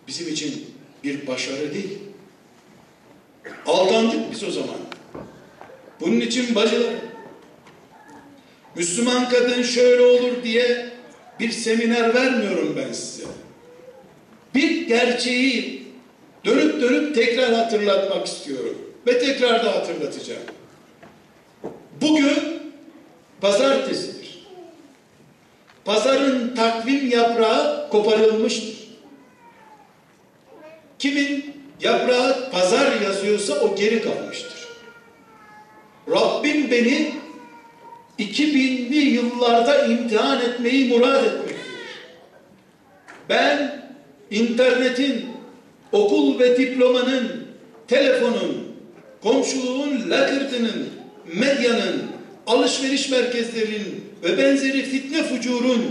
bizim 0.08 0.28
için 0.28 0.66
bir 1.04 1.28
başarı 1.28 1.74
değil. 1.74 2.00
Aldandık 3.66 4.32
biz 4.32 4.44
o 4.44 4.52
zaman. 4.52 4.78
Bunun 6.00 6.20
için 6.20 6.56
bacılar 6.56 6.94
Müslüman 8.76 9.30
kadın 9.30 9.62
şöyle 9.62 10.02
olur 10.02 10.44
diye 10.44 10.90
bir 11.40 11.52
seminer 11.52 12.16
vermiyorum 12.16 12.76
ben 12.78 12.94
size. 12.94 13.28
Bir 14.56 14.88
gerçeği 14.88 15.84
dönüp 16.46 16.82
dönüp 16.82 17.16
tekrar 17.16 17.54
hatırlatmak 17.54 18.28
istiyorum. 18.28 18.78
Ve 19.08 19.20
tekrar 19.20 19.66
da 19.66 19.76
hatırlatacağım. 19.76 20.42
Bugün 22.02 22.40
pazartesidir. 23.42 24.19
Pazarın 25.86 26.56
takvim 26.56 27.10
yaprağı 27.10 27.90
koparılmıştır. 27.90 28.80
Kimin 31.00 31.56
yaprağı 31.82 32.52
pazar 32.52 33.02
yazıyorsa 33.02 33.54
o 33.54 33.76
geri 33.76 34.02
kalmıştır. 34.02 34.68
Rabbim 36.12 36.72
beni 36.72 37.12
2000'li 38.20 38.98
yıllarda 38.98 39.86
imtihan 39.86 40.42
etmeyi 40.42 40.94
murad 40.94 41.26
etmektedir. 41.26 41.60
Ben 43.30 43.82
internetin, 44.32 45.26
okul 45.92 46.40
ve 46.40 46.58
diplomanın, 46.58 47.48
telefonun, 47.88 48.76
komşuluğun, 49.24 50.10
lakırdının, 50.10 50.90
medyanın, 51.34 52.04
alışveriş 52.48 53.10
merkezlerinin 53.10 53.99
ve 54.24 54.38
benzeri 54.38 54.84
fitne 54.84 55.24
fucurun 55.24 55.86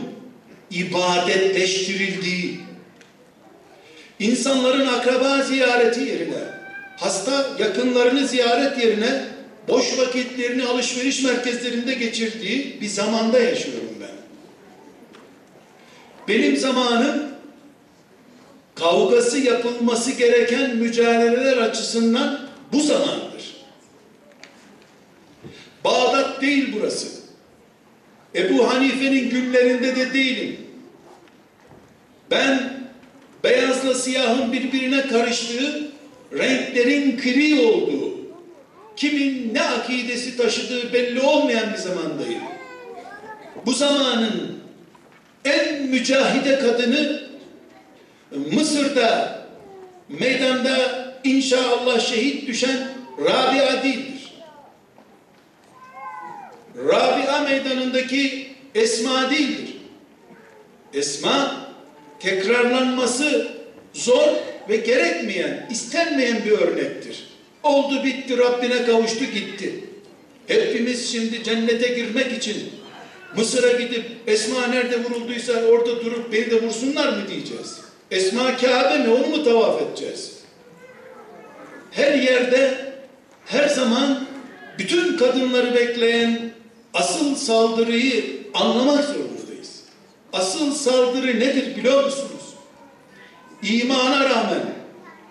ibadetleştirildiği, 0.70 2.60
insanların 4.20 4.86
akraba 4.86 5.42
ziyareti 5.42 6.00
yerine, 6.00 6.42
hasta 6.96 7.46
yakınlarını 7.58 8.26
ziyaret 8.26 8.84
yerine 8.84 9.24
boş 9.68 9.98
vakitlerini 9.98 10.64
alışveriş 10.64 11.22
merkezlerinde 11.22 11.94
geçirdiği 11.94 12.78
bir 12.80 12.88
zamanda 12.88 13.38
yaşıyorum 13.38 13.94
ben. 14.00 14.08
Benim 16.28 16.56
zamanım 16.56 17.22
kavgası 18.74 19.38
yapılması 19.38 20.12
gereken 20.12 20.76
mücadeleler 20.76 21.56
açısından 21.56 22.48
bu 22.72 22.80
zamandır. 22.80 23.56
Bağdat 25.84 26.42
değil 26.42 26.72
burası. 26.76 27.17
Ebu 28.38 28.70
Hanife'nin 28.70 29.30
günlerinde 29.30 29.96
de 29.96 30.14
değilim. 30.14 30.56
Ben 32.30 32.72
beyazla 33.44 33.94
siyahın 33.94 34.52
birbirine 34.52 35.06
karıştığı, 35.06 35.88
renklerin 36.32 37.16
kri 37.16 37.60
olduğu, 37.60 38.18
kimin 38.96 39.54
ne 39.54 39.62
akidesi 39.62 40.36
taşıdığı 40.36 40.92
belli 40.92 41.20
olmayan 41.20 41.72
bir 41.72 41.78
zamandayım. 41.78 42.42
Bu 43.66 43.72
zamanın 43.72 44.58
en 45.44 45.82
mücahide 45.82 46.58
kadını 46.58 47.22
Mısır'da 48.52 49.38
meydanda 50.08 50.76
inşallah 51.24 52.00
şehit 52.00 52.48
düşen 52.48 52.88
Rabia 53.20 53.82
değildir. 53.82 54.17
Meydanındaki 57.40 58.48
Esma 58.74 59.30
değildir. 59.30 59.76
Esma 60.94 61.66
tekrarlanması 62.20 63.48
zor 63.92 64.28
ve 64.68 64.76
gerekmeyen, 64.76 65.68
istenmeyen 65.70 66.44
bir 66.44 66.50
örnektir. 66.50 67.28
Oldu 67.62 68.04
bitti 68.04 68.38
Rabbine 68.38 68.84
kavuştu 68.84 69.24
gitti. 69.24 69.84
Hepimiz 70.46 71.12
şimdi 71.12 71.44
cennete 71.44 71.88
girmek 71.88 72.32
için 72.32 72.56
Mısır'a 73.36 73.72
gidip 73.72 74.04
Esma 74.26 74.66
nerede 74.66 75.04
vurulduysa 75.04 75.52
orada 75.52 76.04
durup 76.04 76.32
beni 76.32 76.50
de 76.50 76.62
vursunlar 76.62 77.08
mı 77.08 77.28
diyeceğiz. 77.28 77.80
Esma 78.10 78.56
Kabe 78.56 78.98
mi 78.98 79.08
onu 79.08 79.26
mu 79.26 79.44
tavaf 79.44 79.82
edeceğiz? 79.82 80.32
Her 81.90 82.14
yerde 82.14 82.74
her 83.46 83.68
zaman 83.68 84.26
bütün 84.78 85.16
kadınları 85.16 85.74
bekleyen 85.74 86.50
asıl 86.94 87.34
saldırıyı 87.34 88.46
anlamak 88.54 89.04
zorundayız. 89.04 89.82
Asıl 90.32 90.74
saldırı 90.74 91.26
nedir 91.26 91.76
biliyor 91.76 92.04
musunuz? 92.04 92.54
İmana 93.62 94.24
rağmen 94.24 94.78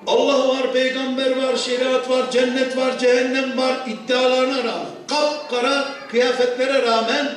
Allah 0.07 0.47
var, 0.47 0.73
peygamber 0.73 1.43
var, 1.43 1.55
şeriat 1.55 2.09
var, 2.09 2.31
cennet 2.31 2.77
var, 2.77 2.99
cehennem 2.99 3.57
var 3.57 3.77
iddialarına 3.87 4.57
rağmen, 4.57 4.87
kapkara 5.07 5.85
kıyafetlere 6.11 6.81
rağmen 6.81 7.35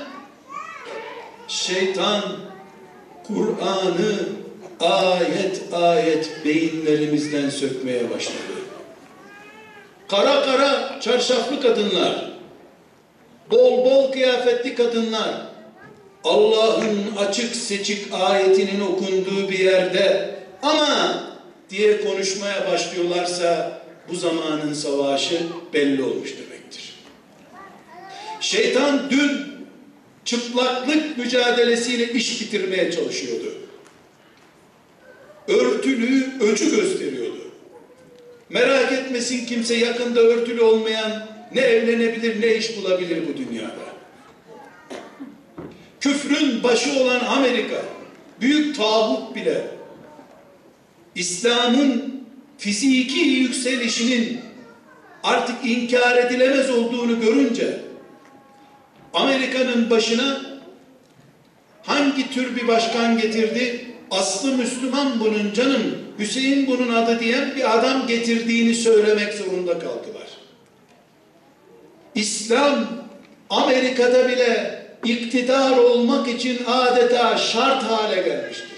şeytan 1.49 2.23
Kur'an'ı 3.27 4.29
ayet 4.81 5.63
ayet 5.73 6.45
beyinlerimizden 6.45 7.51
sökmeye 7.51 8.11
başladı. 8.11 8.37
Kara 10.09 10.45
kara 10.45 11.01
çarşaflı 11.01 11.61
kadınlar, 11.61 12.30
bol 13.51 13.85
bol 13.85 14.13
kıyafetli 14.13 14.75
kadınlar, 14.75 15.51
Allah'ın 16.25 17.17
açık 17.19 17.57
seçik 17.57 18.07
ayetinin 18.13 18.81
okunduğu 18.81 19.49
bir 19.51 19.59
yerde 19.59 20.35
ama 20.63 21.23
diye 21.71 22.01
konuşmaya 22.01 22.73
başlıyorlarsa 22.73 23.81
bu 24.09 24.17
zamanın 24.17 24.73
savaşı 24.73 25.43
belli 25.73 26.03
olmuş 26.03 26.35
demektir. 26.39 26.95
Şeytan 28.41 29.11
dün 29.11 29.51
çıplaklık 30.25 31.19
mücadelesiyle 31.19 32.13
iş 32.13 32.41
bitirmeye 32.41 32.93
çalışıyordu. 32.93 33.55
Örtülüğü 35.49 36.41
öcü 36.41 36.77
gösteriyordu. 36.77 37.51
Merak 38.49 38.93
etmesin 38.93 39.47
kimse 39.47 39.75
yakında 39.75 40.21
örtülü 40.21 40.61
olmayan 40.61 41.27
ne 41.55 41.61
evlenebilir 41.61 42.41
ne 42.41 42.55
iş 42.55 42.77
bulabilir 42.77 43.23
bu 43.29 43.37
dünyada. 43.37 43.91
Küfrün 46.01 46.63
başı 46.63 47.03
olan 47.03 47.21
Amerika, 47.21 47.83
büyük 48.41 48.77
tağut 48.77 49.35
bile 49.35 49.65
İslam'ın 51.15 52.25
fiziki 52.59 53.21
yükselişinin 53.21 54.41
artık 55.23 55.57
inkar 55.65 56.17
edilemez 56.17 56.71
olduğunu 56.71 57.21
görünce 57.21 57.81
Amerika'nın 59.15 59.91
başına 59.91 60.41
hangi 61.83 62.31
tür 62.31 62.57
bir 62.57 62.69
başkan 62.69 63.19
getirdi? 63.19 63.87
Aslı 64.11 64.57
Müslüman 64.57 65.21
bunun 65.21 65.53
canım, 65.53 65.83
Hüseyin 66.19 66.67
bunun 66.67 66.95
adı 66.95 67.21
diyen 67.21 67.57
bir 67.57 67.79
adam 67.79 68.07
getirdiğini 68.07 68.75
söylemek 68.75 69.35
zorunda 69.35 69.79
kaldılar. 69.79 70.20
İslam 72.15 72.87
Amerika'da 73.51 74.29
bile 74.29 74.81
iktidar 75.05 75.77
olmak 75.77 76.29
için 76.29 76.59
adeta 76.67 77.37
şart 77.37 77.83
hale 77.83 78.23
gelmiştir. 78.23 78.71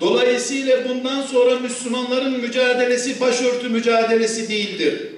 Dolayısıyla 0.00 0.88
bundan 0.88 1.22
sonra 1.22 1.58
Müslümanların 1.58 2.40
mücadelesi 2.40 3.20
başörtü 3.20 3.68
mücadelesi 3.68 4.48
değildir. 4.48 5.08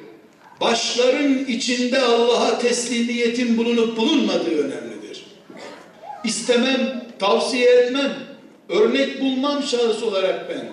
Başların 0.61 1.45
içinde 1.45 2.03
Allah'a 2.03 2.59
teslimiyetin 2.59 3.57
bulunup 3.57 3.97
bulunmadığı 3.97 4.59
önemlidir. 4.59 5.25
İstemem, 6.25 7.05
tavsiye 7.19 7.71
etmem, 7.71 8.13
örnek 8.69 9.21
bulmam 9.21 9.63
şahıs 9.63 10.03
olarak 10.03 10.51
ben. 10.51 10.69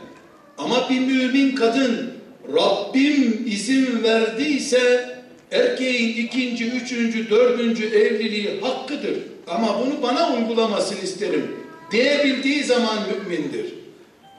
Ama 0.58 0.90
bir 0.90 1.00
mümin 1.00 1.56
kadın 1.56 2.15
Rabbim 2.54 3.44
izin 3.48 4.04
verdiyse 4.04 5.16
erkeğin 5.52 6.26
ikinci, 6.26 6.66
üçüncü, 6.66 7.30
dördüncü 7.30 7.86
evliliği 7.86 8.62
hakkıdır. 8.62 9.18
Ama 9.48 9.80
bunu 9.80 10.02
bana 10.02 10.34
uygulamasını 10.34 11.00
isterim 11.00 11.56
diyebildiği 11.92 12.64
zaman 12.64 12.98
mümindir 13.08 13.66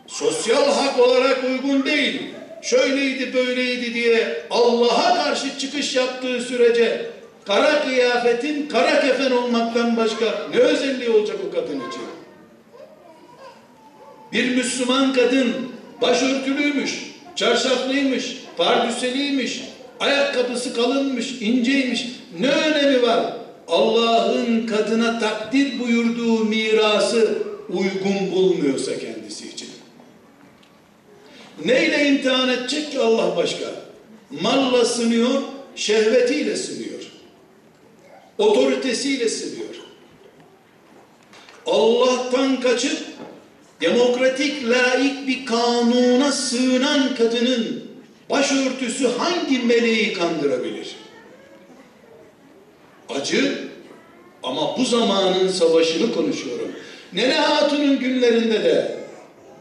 sosyal 0.07 0.73
hak 0.73 0.99
olarak 0.99 1.45
uygun 1.45 1.85
değil, 1.85 2.23
şöyleydi 2.63 3.35
böyleydi 3.35 3.95
diye 3.95 4.43
Allah'a 4.51 5.25
karşı 5.25 5.59
çıkış 5.59 5.97
yaptığı 5.97 6.41
sürece 6.41 7.11
kara 7.45 7.83
kıyafetin 7.83 8.69
kara 8.69 9.01
kefen 9.01 9.31
olmaktan 9.31 9.97
başka 9.97 10.25
ne 10.55 10.61
özelliği 10.61 11.11
olacak 11.11 11.37
o 11.49 11.55
kadın 11.55 11.77
için? 11.77 12.03
Bir 14.33 14.57
Müslüman 14.57 15.13
kadın 15.13 15.55
başörtülüymüş, 16.03 17.16
çarşaflıymış, 17.37 18.37
pardüseliymiş, 18.57 19.63
ayakkabısı 20.01 20.75
kalınmış, 20.75 21.43
inceymiş. 21.43 22.07
Ne 22.41 22.49
önemi 22.49 23.03
var? 23.03 23.37
Allah'ın 23.69 24.67
kadına 24.67 25.19
takdir 25.19 25.79
buyurduğu 25.79 26.45
mirası 26.45 27.39
uygun 27.69 28.33
bulmuyorsa 28.33 28.99
kendisi 28.99 29.49
için. 29.49 29.69
Neyle 31.65 32.09
imtihan 32.09 32.49
edecek 32.49 32.93
ki 32.93 33.01
Allah 33.01 33.37
başka? 33.37 33.65
Malla 34.31 34.85
sınıyor, 34.85 35.43
şehvetiyle 35.77 36.57
sınıyor. 36.57 37.03
Otoritesiyle 38.39 39.29
sınıyor. 39.29 39.67
Allah'tan 41.67 42.61
kaçıp 42.61 42.99
demokratik, 43.81 44.69
laik 44.69 45.27
bir 45.27 45.47
kanuna 45.47 46.33
sığınan 46.33 47.15
kadının 47.15 47.85
başörtüsü 48.31 49.09
hangi 49.19 49.59
meleği 49.59 50.13
kandırabilir? 50.13 50.97
Acı 53.09 53.59
ama 54.43 54.79
bu 54.79 54.85
zamanın 54.85 55.49
savaşını 55.49 56.15
konuşuyorum. 56.15 56.69
Nene 57.13 57.35
Hatun'un 57.35 57.99
günlerinde 57.99 58.65
de 58.65 59.07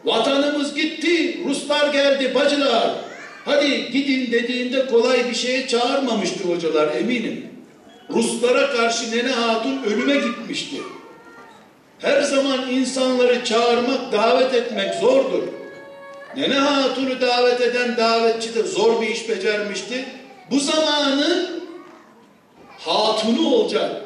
Vatanımız 0.05 0.75
gitti, 0.75 1.39
Ruslar 1.45 1.93
geldi 1.93 2.35
bacılar. 2.35 2.95
Hadi 3.45 3.91
gidin 3.91 4.31
dediğinde 4.31 4.85
kolay 4.85 5.29
bir 5.29 5.35
şeye 5.35 5.67
çağırmamıştı 5.67 6.43
hocalar 6.43 6.95
eminim. 6.95 7.45
Ruslara 8.09 8.71
karşı 8.71 9.11
Nene 9.11 9.29
Hatun 9.29 9.83
ölüme 9.83 10.15
gitmişti. 10.15 10.75
Her 11.99 12.21
zaman 12.21 12.71
insanları 12.71 13.45
çağırmak, 13.45 14.11
davet 14.11 14.53
etmek 14.53 14.95
zordur. 14.95 15.43
Nene 16.37 16.53
Hatun'u 16.53 17.21
davet 17.21 17.61
eden 17.61 17.97
davetçi 17.97 18.55
de 18.55 18.63
zor 18.63 19.01
bir 19.01 19.07
iş 19.07 19.29
becermişti. 19.29 20.05
Bu 20.51 20.59
zamanın 20.59 21.61
hatunu 22.79 23.47
olacak. 23.47 24.01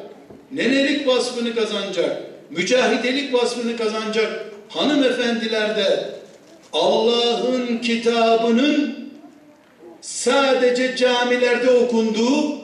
Nenelik 0.52 1.06
vasfını 1.06 1.54
kazanacak. 1.54 2.22
Mücahidelik 2.50 3.34
vasfını 3.34 3.76
kazanacak 3.76 4.44
hanımefendiler 4.68 5.76
de 5.76 6.10
Allah'ın 6.72 7.78
kitabının 7.78 9.10
sadece 10.00 10.96
camilerde 10.96 11.70
okunduğu, 11.70 12.58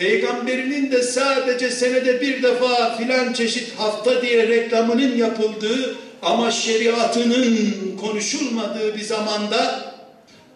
peygamberinin 0.00 0.92
de 0.92 1.02
sadece 1.02 1.70
senede 1.70 2.20
bir 2.20 2.42
defa 2.42 2.96
filan 2.96 3.32
çeşit 3.32 3.78
hafta 3.78 4.22
diye 4.22 4.48
reklamının 4.48 5.16
yapıldığı 5.16 5.96
ama 6.22 6.50
şeriatının 6.50 7.58
konuşulmadığı 8.00 8.96
bir 8.96 9.02
zamanda 9.02 9.92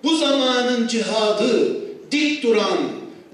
bu 0.04 0.16
zamanın 0.16 0.88
cihadı, 0.88 1.76
dik 2.10 2.42
duran, 2.42 2.78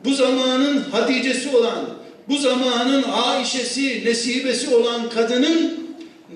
bu 0.05 0.15
zamanın 0.15 0.85
Hatice'si 0.93 1.57
olan, 1.57 1.89
bu 2.29 2.37
zamanın 2.39 3.03
Aişe'si, 3.03 4.03
Nesibesi 4.05 4.75
olan 4.75 5.11
kadının 5.11 5.91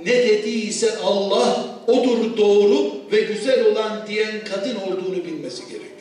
ne 0.07 0.29
dediyse 0.29 0.99
Allah 1.05 1.65
odur 1.87 2.37
doğru 2.37 2.93
ve 3.13 3.21
güzel 3.21 3.65
olan 3.65 4.07
diyen 4.09 4.45
kadın 4.45 4.77
olduğunu 4.77 5.25
bilmesi 5.25 5.63
gerekiyor. 5.63 5.94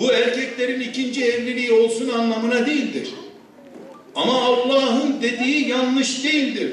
Bu 0.00 0.12
erkeklerin 0.12 0.80
ikinci 0.80 1.24
evliliği 1.24 1.72
olsun 1.72 2.08
anlamına 2.08 2.66
değildir. 2.66 3.08
Ama 4.14 4.42
Allah'ın 4.42 5.22
dediği 5.22 5.68
yanlış 5.68 6.24
değildir. 6.24 6.70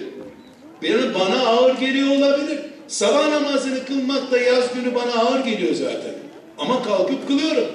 Yani 0.82 1.14
bana 1.14 1.48
ağır 1.48 1.80
geliyor 1.80 2.18
olabilir. 2.18 2.60
Sabah 2.88 3.30
namazını 3.30 3.86
kılmak 3.86 4.32
da 4.32 4.38
yaz 4.38 4.74
günü 4.74 4.96
bana 4.96 5.14
ağır 5.14 5.46
geliyor 5.46 5.74
zaten. 5.74 6.14
Ama 6.58 6.84
kalkıp 6.84 7.28
kılıyorum. 7.28 7.68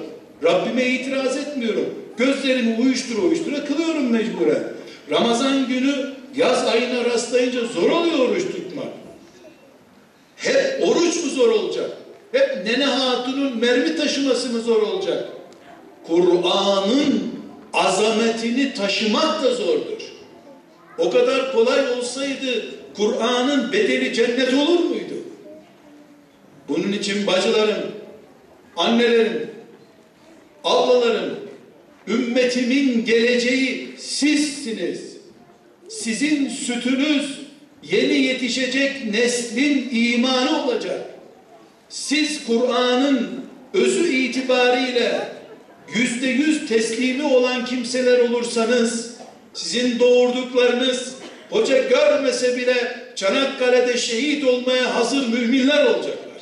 Rabbime 0.43 0.85
itiraz 0.85 1.37
etmiyorum. 1.37 1.85
Gözlerimi 2.17 2.77
uyuştura 2.81 3.21
uyuştura 3.21 3.65
kılıyorum 3.65 4.11
mecburen. 4.11 4.63
Ramazan 5.11 5.67
günü 5.67 6.13
yaz 6.35 6.67
ayına 6.67 7.05
rastlayınca 7.05 7.65
zor 7.65 7.89
oluyor 7.91 8.19
oruç 8.19 8.43
tutmak. 8.43 8.87
Hep 10.35 10.87
oruç 10.87 11.23
mu 11.23 11.29
zor 11.29 11.49
olacak? 11.49 11.91
Hep 12.31 12.65
nene 12.65 12.85
hatunun 12.85 13.57
mermi 13.57 13.95
taşıması 13.95 14.49
mı 14.49 14.59
zor 14.59 14.81
olacak? 14.81 15.23
Kur'an'ın 16.07 17.31
azametini 17.73 18.73
taşımak 18.73 19.43
da 19.43 19.55
zordur. 19.55 20.01
O 20.97 21.11
kadar 21.11 21.51
kolay 21.51 21.91
olsaydı 21.91 22.65
Kur'an'ın 22.97 23.71
bedeli 23.71 24.13
cennet 24.13 24.53
olur 24.53 24.79
muydu? 24.79 25.13
Bunun 26.67 26.91
için 26.91 27.27
bacılarım, 27.27 27.91
annelerim, 28.77 29.51
ablalarım, 30.63 31.39
ümmetimin 32.07 33.05
geleceği 33.05 33.89
sizsiniz. 33.97 35.17
Sizin 35.89 36.49
sütünüz 36.49 37.39
yeni 37.83 38.13
yetişecek 38.13 39.13
neslin 39.13 39.89
imanı 39.91 40.63
olacak. 40.63 41.01
Siz 41.89 42.45
Kur'an'ın 42.45 43.29
özü 43.73 44.13
itibariyle 44.13 45.32
yüzde 45.95 46.27
yüz 46.27 46.67
teslimi 46.67 47.23
olan 47.23 47.65
kimseler 47.65 48.19
olursanız 48.19 49.13
sizin 49.53 49.99
doğurduklarınız 49.99 51.13
hoca 51.49 51.89
görmese 51.89 52.57
bile 52.57 53.03
Çanakkale'de 53.15 53.97
şehit 53.97 54.45
olmaya 54.45 54.95
hazır 54.95 55.27
müminler 55.27 55.85
olacaklar. 55.85 56.41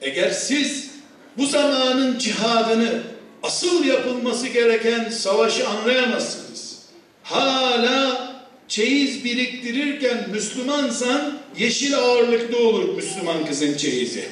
Eğer 0.00 0.30
siz 0.30 0.90
bu 1.38 1.46
zamanın 1.46 2.18
cihadını 2.18 3.02
asıl 3.42 3.84
yapılması 3.84 4.46
gereken 4.46 5.08
savaşı 5.10 5.68
anlayamazsınız. 5.68 6.78
Hala 7.22 8.26
çeyiz 8.68 9.24
biriktirirken 9.24 10.30
Müslümansan 10.30 11.38
yeşil 11.58 11.98
ağırlıklı 11.98 12.58
olur 12.58 12.94
Müslüman 12.94 13.46
kızın 13.46 13.76
çeyizi. 13.76 14.24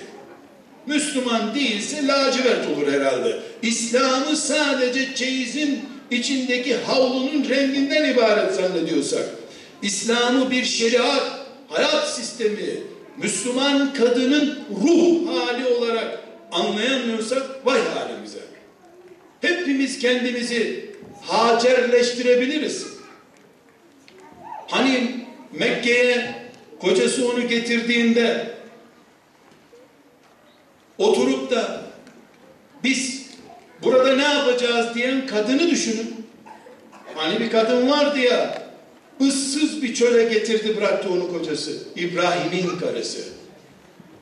Müslüman 0.87 1.55
değilse 1.55 2.07
lacivert 2.07 2.66
olur 2.68 2.92
herhalde. 2.92 3.40
İslam'ı 3.62 4.37
sadece 4.37 5.14
çeyizin 5.14 5.85
içindeki 6.11 6.77
havlunun 6.77 7.49
renginden 7.49 8.11
ibaret 8.11 8.55
zannediyorsak, 8.55 9.25
İslam'ı 9.83 10.51
bir 10.51 10.64
şeriat, 10.64 11.23
hayat 11.68 12.14
sistemi, 12.14 12.83
Müslüman 13.16 13.94
kadının 13.94 14.59
ruh 14.70 15.29
hali 15.29 15.66
olarak 15.66 16.20
anlayamıyorsak 16.53 17.66
vay 17.66 17.81
halimize. 17.94 18.38
Hepimiz 19.40 19.99
kendimizi 19.99 20.94
Hacerleştirebiliriz. 21.27 22.87
Hani 24.68 25.27
Mekke'ye 25.53 26.35
kocası 26.81 27.29
onu 27.29 27.49
getirdiğinde 27.49 28.53
oturup 30.98 31.50
da 31.50 31.83
biz 32.85 33.26
burada 33.83 34.16
ne 34.16 34.22
yapacağız 34.22 34.94
diyen 34.94 35.26
kadını 35.26 35.70
düşünün. 35.70 36.26
Hani 37.14 37.40
bir 37.40 37.50
kadın 37.50 37.90
vardı 37.90 38.18
ya 38.18 38.62
ıssız 39.20 39.83
bir 39.83 39.94
çöle 39.94 40.35
getirdi 40.35 40.76
bıraktı 40.76 41.11
onu 41.11 41.33
kocası. 41.33 41.78
İbrahim'in 41.96 42.78
karısı. 42.78 43.24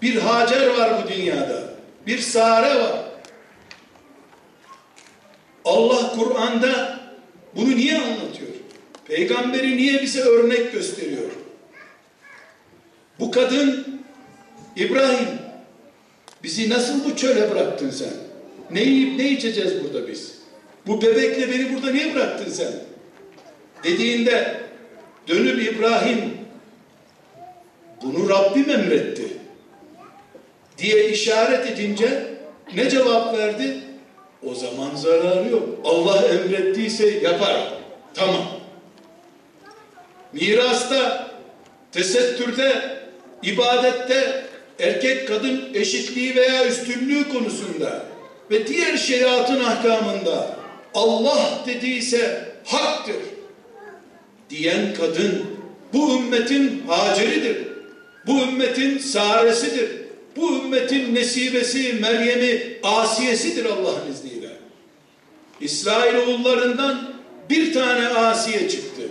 Bir 0.02 0.16
Hacer 0.16 0.66
var 0.78 1.04
bu 1.04 1.08
dünyada. 1.08 1.62
Bir 2.06 2.18
Sare 2.18 2.80
var. 2.80 3.02
Allah 5.64 6.12
Kur'an'da 6.16 7.00
bunu 7.56 7.76
niye 7.76 7.98
anlatıyor? 7.98 8.50
Peygamberi 9.08 9.76
niye 9.76 10.02
bize 10.02 10.20
örnek 10.20 10.72
gösteriyor? 10.72 11.30
Bu 13.20 13.30
kadın 13.30 14.00
İbrahim 14.76 15.28
bizi 16.42 16.70
nasıl 16.70 17.05
bu 17.05 17.16
çöle 17.16 17.50
bıraktın 17.50 17.90
sen? 17.90 18.12
Ne 18.70 18.83
yiyip 18.83 19.18
ne 19.18 19.28
içeceğiz 19.28 19.85
burada 19.85 20.09
biz? 20.09 20.38
Bu 20.87 21.02
bebekle 21.02 21.50
beni 21.50 21.74
burada 21.74 21.90
niye 21.90 22.14
bıraktın 22.14 22.50
sen? 22.50 22.72
Dediğinde 23.85 24.61
dönüp 25.28 25.62
İbrahim 25.62 26.18
bunu 28.02 28.28
Rabbim 28.28 28.70
emretti 28.70 29.28
diye 30.78 31.09
işaret 31.09 31.66
edince 31.66 32.33
ne 32.74 32.90
cevap 32.90 33.38
verdi? 33.38 33.81
O 34.46 34.55
zaman 34.55 34.94
zararı 34.94 35.48
yok. 35.50 35.68
Allah 35.85 36.22
emrettiyse 36.26 37.09
yapar. 37.09 37.72
Tamam. 38.14 38.46
Mirasta, 40.33 41.31
tesettürde, 41.92 42.98
ibadette, 43.42 44.46
erkek 44.82 45.28
kadın 45.28 45.68
eşitliği 45.74 46.36
veya 46.36 46.66
üstünlüğü 46.66 47.28
konusunda 47.28 48.04
ve 48.50 48.66
diğer 48.66 48.96
şeriatın 48.96 49.64
ahkamında 49.64 50.56
Allah 50.94 51.64
dediyse 51.66 52.48
haktır 52.64 53.16
diyen 54.50 54.94
kadın 54.94 55.44
bu 55.92 56.16
ümmetin 56.16 56.82
haceridir. 56.86 57.56
Bu 58.26 58.42
ümmetin 58.42 58.98
saresidir. 58.98 59.90
Bu 60.36 60.56
ümmetin 60.56 61.14
nesibesi, 61.14 61.92
Meryem'i, 62.00 62.78
Asiye'sidir 62.82 63.64
Allah'ın 63.64 64.12
izniyle. 64.12 64.48
İsrail 65.60 66.16
oğullarından 66.16 67.12
bir 67.50 67.72
tane 67.72 68.08
Asiye 68.08 68.68
çıktı. 68.68 69.02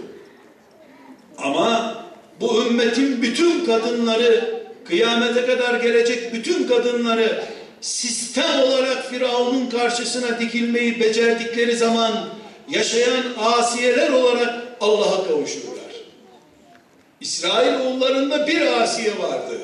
Ama 1.38 1.98
bu 2.42 2.66
ümmetin 2.66 3.22
bütün 3.22 3.66
kadınları, 3.66 4.61
kıyamete 4.86 5.46
kadar 5.46 5.80
gelecek 5.80 6.34
bütün 6.34 6.68
kadınları 6.68 7.44
sistem 7.82 8.60
olarak 8.62 9.10
Firavun'un 9.10 9.70
karşısına 9.70 10.40
dikilmeyi 10.40 11.00
becerdikleri 11.00 11.76
zaman 11.76 12.30
yaşayan 12.70 13.24
asiyeler 13.38 14.10
olarak 14.10 14.54
Allah'a 14.82 15.28
kavuşurlar. 15.28 15.72
İsrail 17.22 17.80
oğullarında 17.80 18.48
bir 18.48 18.82
asiye 18.82 19.20
vardı. 19.20 19.58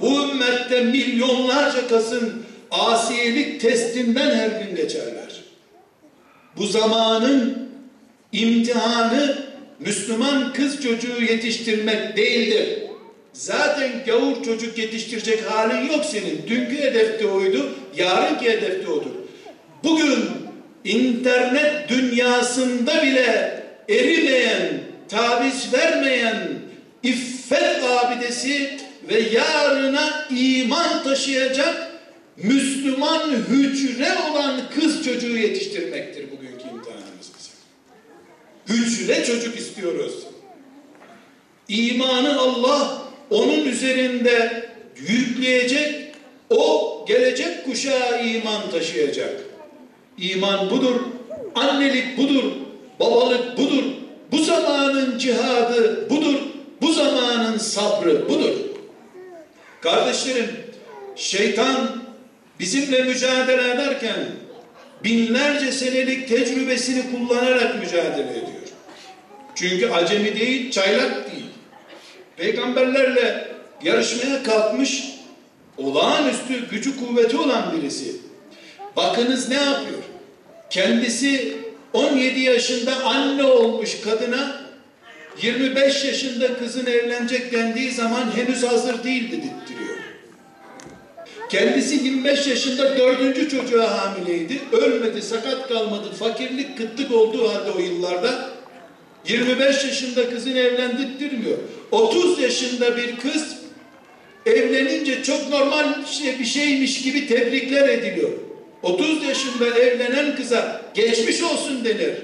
Bu 0.00 0.28
ümmette 0.28 0.80
milyonlarca 0.80 1.88
kasın 1.88 2.42
asiyelik 2.70 3.60
testinden 3.60 4.30
her 4.34 4.48
gün 4.48 4.76
geçerler. 4.76 5.42
Bu 6.56 6.66
zamanın 6.66 7.68
imtihanı 8.32 9.38
Müslüman 9.78 10.52
kız 10.52 10.82
çocuğu 10.82 11.22
yetiştirmek 11.22 12.16
değildir. 12.16 12.83
Zaten 13.34 14.04
gavur 14.06 14.44
çocuk 14.44 14.78
yetiştirecek 14.78 15.50
halin 15.50 15.92
yok 15.92 16.04
senin. 16.04 16.42
Dünkü 16.48 16.78
hedefte 16.78 17.26
oydu, 17.26 17.74
yarınki 17.96 18.50
hedefte 18.50 18.88
odur. 18.88 19.10
Bugün 19.84 20.24
internet 20.84 21.88
dünyasında 21.88 23.02
bile 23.02 23.62
erimeyen, 23.88 24.80
taviz 25.08 25.72
vermeyen 25.72 26.48
iffet 27.02 27.84
abidesi 27.84 28.78
ve 29.08 29.20
yarına 29.20 30.26
iman 30.30 31.02
taşıyacak 31.04 31.90
Müslüman 32.36 33.30
hücre 33.30 34.18
olan 34.30 34.60
kız 34.74 35.04
çocuğu 35.04 35.36
yetiştirmektir 35.36 36.30
bugünkü 36.30 36.64
imtihanımız 36.64 37.30
bizim. 37.38 37.54
Hücre 38.68 39.24
çocuk 39.24 39.58
istiyoruz. 39.58 40.14
İmanı 41.68 42.38
Allah 42.38 43.04
onun 43.34 43.64
üzerinde 43.64 44.66
yükleyecek, 45.08 46.14
o 46.50 47.04
gelecek 47.08 47.64
kuşağa 47.64 48.18
iman 48.18 48.70
taşıyacak. 48.70 49.40
İman 50.18 50.70
budur, 50.70 51.00
annelik 51.54 52.18
budur, 52.18 52.44
babalık 53.00 53.58
budur, 53.58 53.84
bu 54.32 54.38
zamanın 54.38 55.18
cihadı 55.18 56.10
budur, 56.10 56.40
bu 56.82 56.92
zamanın 56.92 57.58
sabrı 57.58 58.28
budur. 58.28 58.54
Kardeşlerim, 59.80 60.50
Şeytan 61.16 62.02
bizimle 62.60 63.02
mücadele 63.02 63.70
ederken 63.70 64.16
binlerce 65.04 65.72
senelik 65.72 66.28
tecrübesini 66.28 67.02
kullanarak 67.10 67.82
mücadele 67.82 68.30
ediyor. 68.30 68.64
Çünkü 69.54 69.88
acemi 69.88 70.40
değil, 70.40 70.70
çaylak 70.70 71.32
değil. 71.32 71.44
Peygamberlerle 72.36 73.48
yarışmaya 73.82 74.42
kalkmış 74.42 75.04
olağanüstü 75.76 76.68
gücü 76.70 76.96
kuvveti 76.96 77.36
olan 77.36 77.72
birisi. 77.76 78.16
Bakınız 78.96 79.48
ne 79.48 79.54
yapıyor? 79.54 80.02
Kendisi 80.70 81.56
17 81.92 82.40
yaşında 82.40 83.04
anne 83.04 83.44
olmuş 83.44 84.00
kadına 84.00 84.64
25 85.42 86.04
yaşında 86.04 86.58
kızın 86.58 86.86
evlenecek 86.86 87.52
dendiği 87.52 87.92
zaman 87.92 88.36
henüz 88.36 88.62
hazır 88.62 89.04
değil 89.04 89.32
dedirtiyor. 89.32 89.98
Kendisi 91.48 91.94
25 91.94 92.46
yaşında 92.46 92.98
dördüncü 92.98 93.48
çocuğa 93.48 93.98
hamileydi. 93.98 94.60
Ölmedi, 94.72 95.22
sakat 95.22 95.68
kalmadı, 95.68 96.12
fakirlik, 96.18 96.78
kıtlık 96.78 97.12
olduğu 97.12 97.48
halde 97.48 97.70
o 97.70 97.78
yıllarda 97.78 98.53
25 99.28 99.84
yaşında 99.84 100.30
kızın 100.30 100.56
evlendirtmiyor. 100.56 101.58
30 101.90 102.40
yaşında 102.40 102.96
bir 102.96 103.16
kız 103.16 103.56
evlenince 104.46 105.22
çok 105.22 105.48
normal 105.48 106.06
şey, 106.06 106.38
bir 106.38 106.44
şeymiş 106.44 107.02
gibi 107.02 107.26
tebrikler 107.26 107.88
ediliyor. 107.88 108.30
30 108.82 109.24
yaşında 109.24 109.78
evlenen 109.78 110.36
kıza 110.36 110.82
geçmiş 110.94 111.42
olsun 111.42 111.84
denir. 111.84 112.14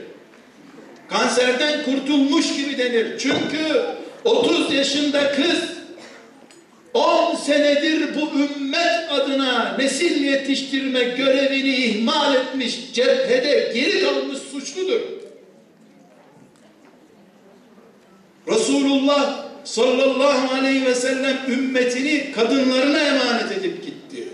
Kanserden 1.09 1.85
kurtulmuş 1.85 2.57
gibi 2.57 2.79
denir. 2.79 3.19
Çünkü 3.19 3.83
30 4.25 4.73
yaşında 4.73 5.33
kız 5.33 5.61
10 6.95 7.35
senedir 7.35 8.09
bu 8.15 8.41
ümmet 8.41 9.13
adına 9.13 9.77
nesil 9.79 10.25
yetiştirme 10.25 11.03
görevini 11.03 11.77
ihmal 11.77 12.35
etmiş, 12.35 12.93
cephede 12.93 13.73
geri 13.75 14.03
kalmış 14.03 14.39
suçludur. 14.39 15.20
Resulullah 18.91 19.45
sallallahu 19.65 20.55
aleyhi 20.55 20.87
ve 20.87 20.95
sellem 20.95 21.37
ümmetini 21.49 22.33
kadınlarına 22.33 22.99
emanet 22.99 23.53
edip 23.53 23.85
gitti. 23.85 24.29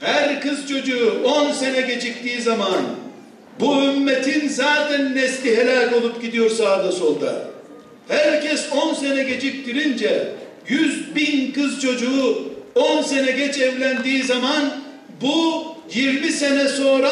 Her 0.00 0.40
kız 0.40 0.68
çocuğu 0.68 1.22
10 1.24 1.52
sene 1.52 1.80
geciktiği 1.80 2.42
zaman 2.42 2.82
bu 3.60 3.82
ümmetin 3.82 4.48
zaten 4.48 5.14
nesli 5.14 5.56
helak 5.56 5.92
olup 5.92 6.22
gidiyor 6.22 6.50
sağda 6.50 6.92
solda. 6.92 7.44
Herkes 8.08 8.72
10 8.72 8.94
sene 8.94 9.22
geciktirince 9.22 10.28
100 10.68 11.16
bin 11.16 11.52
kız 11.52 11.80
çocuğu 11.80 12.52
10 12.74 13.02
sene 13.02 13.30
geç 13.30 13.58
evlendiği 13.58 14.22
zaman 14.22 14.72
bu 15.20 15.64
20 15.94 16.32
sene 16.32 16.68
sonra 16.68 17.10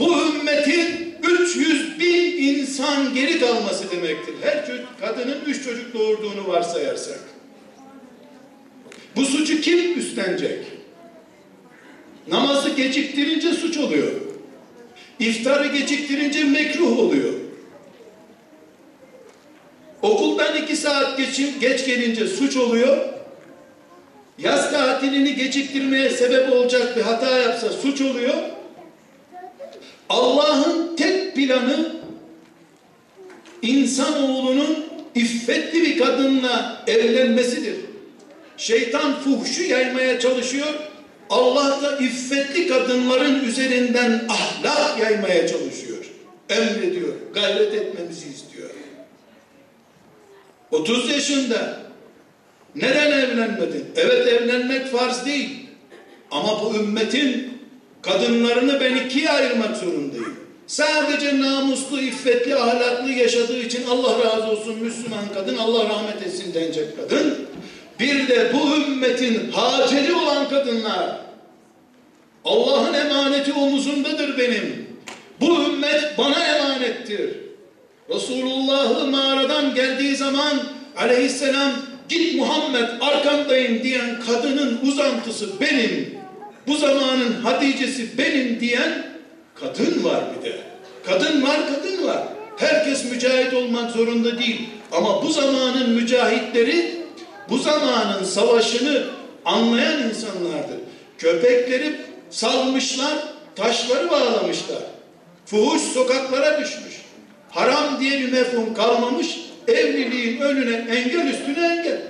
bu 0.00 0.12
ümmetin 0.26 1.01
300 1.22 2.00
bin 2.00 2.42
insan 2.42 3.14
geri 3.14 3.40
kalması 3.40 3.90
demektir. 3.90 4.34
Her 4.42 4.66
kadının 5.00 5.38
3 5.46 5.64
çocuk 5.64 5.94
doğurduğunu 5.94 6.48
varsayarsak. 6.48 7.20
Bu 9.16 9.24
suçu 9.24 9.60
kim 9.60 9.98
üstlenecek? 9.98 10.64
Namazı 12.28 12.70
geciktirince 12.70 13.52
suç 13.52 13.76
oluyor. 13.78 14.12
İftarı 15.18 15.66
geciktirince 15.66 16.44
mekruh 16.44 16.98
oluyor. 16.98 17.32
Okuldan 20.02 20.56
iki 20.56 20.76
saat 20.76 21.18
geçin, 21.18 21.60
geç 21.60 21.86
gelince 21.86 22.26
suç 22.26 22.56
oluyor. 22.56 22.96
Yaz 24.38 24.70
tatilini 24.70 25.34
geciktirmeye 25.34 26.10
sebep 26.10 26.52
olacak 26.52 26.96
bir 26.96 27.02
hata 27.02 27.38
yapsa 27.38 27.68
suç 27.68 28.00
oluyor. 28.00 28.34
Allah'ın 30.12 30.96
tek 30.96 31.36
planı 31.36 31.92
insanoğlunun 33.62 34.84
iffetli 35.14 35.82
bir 35.82 35.98
kadınla 35.98 36.84
evlenmesidir. 36.86 37.76
Şeytan 38.56 39.20
fuhşu 39.20 39.62
yaymaya 39.62 40.20
çalışıyor. 40.20 40.74
Allah 41.30 41.82
da 41.82 41.96
iffetli 41.96 42.68
kadınların 42.68 43.44
üzerinden 43.44 44.24
ahlak 44.28 44.98
yaymaya 44.98 45.48
çalışıyor. 45.48 46.04
Emrediyor, 46.48 47.12
gayret 47.34 47.74
etmemizi 47.74 48.28
istiyor. 48.28 48.70
30 50.70 51.10
yaşında 51.10 51.80
neden 52.74 53.10
evlenmedin? 53.12 53.84
Evet 53.96 54.26
evlenmek 54.28 54.86
farz 54.86 55.26
değil. 55.26 55.66
Ama 56.30 56.64
bu 56.64 56.74
ümmetin 56.76 57.51
kadınlarını 58.02 58.80
ben 58.80 58.96
ikiye 58.96 59.30
ayırmak 59.30 59.76
zorundayım. 59.76 60.36
Sadece 60.66 61.40
namuslu, 61.40 62.00
iffetli, 62.00 62.56
ahlaklı 62.56 63.12
yaşadığı 63.12 63.58
için 63.58 63.86
Allah 63.90 64.18
razı 64.24 64.50
olsun 64.50 64.78
Müslüman 64.78 65.24
kadın, 65.34 65.56
Allah 65.56 65.88
rahmet 65.88 66.26
etsin 66.26 66.54
denecek 66.54 66.96
kadın. 66.96 67.38
Bir 68.00 68.28
de 68.28 68.52
bu 68.52 68.76
ümmetin 68.76 69.50
haceri 69.50 70.14
olan 70.14 70.48
kadınlar. 70.48 71.20
Allah'ın 72.44 72.94
emaneti 72.94 73.52
omuzundadır 73.52 74.38
benim. 74.38 74.86
Bu 75.40 75.64
ümmet 75.64 76.18
bana 76.18 76.46
emanettir. 76.46 77.30
Resulullah'ı 78.10 79.06
mağaradan 79.06 79.74
geldiği 79.74 80.16
zaman 80.16 80.62
aleyhisselam 80.96 81.72
git 82.08 82.34
Muhammed 82.34 82.88
arkandayım 83.00 83.82
diyen 83.82 84.20
kadının 84.26 84.80
uzantısı 84.82 85.60
benim. 85.60 86.21
Bu 86.66 86.76
zamanın 86.76 87.32
Hatice'si 87.42 88.18
benim 88.18 88.60
diyen 88.60 89.06
kadın 89.54 90.04
var 90.04 90.24
bir 90.38 90.50
de. 90.50 90.56
Kadın 91.06 91.42
var, 91.42 91.60
kadın 91.66 92.06
var. 92.06 92.22
Herkes 92.56 93.04
mücahit 93.10 93.54
olmak 93.54 93.90
zorunda 93.90 94.38
değil. 94.38 94.68
Ama 94.92 95.22
bu 95.22 95.30
zamanın 95.30 95.90
mücahitleri 95.90 97.02
bu 97.48 97.58
zamanın 97.58 98.24
savaşını 98.24 99.04
anlayan 99.44 100.02
insanlardır. 100.02 100.78
Köpekleri 101.18 101.96
salmışlar, 102.30 103.18
taşları 103.56 104.10
bağlamışlar. 104.10 104.82
Fuhuş 105.46 105.82
sokaklara 105.82 106.60
düşmüş. 106.60 107.02
Haram 107.50 108.00
diye 108.00 108.20
bir 108.20 108.32
mefhum 108.32 108.74
kalmamış. 108.74 109.38
Evliliğin 109.68 110.40
önüne 110.40 110.74
engel 110.74 111.26
üstüne 111.26 111.66
engel. 111.66 112.00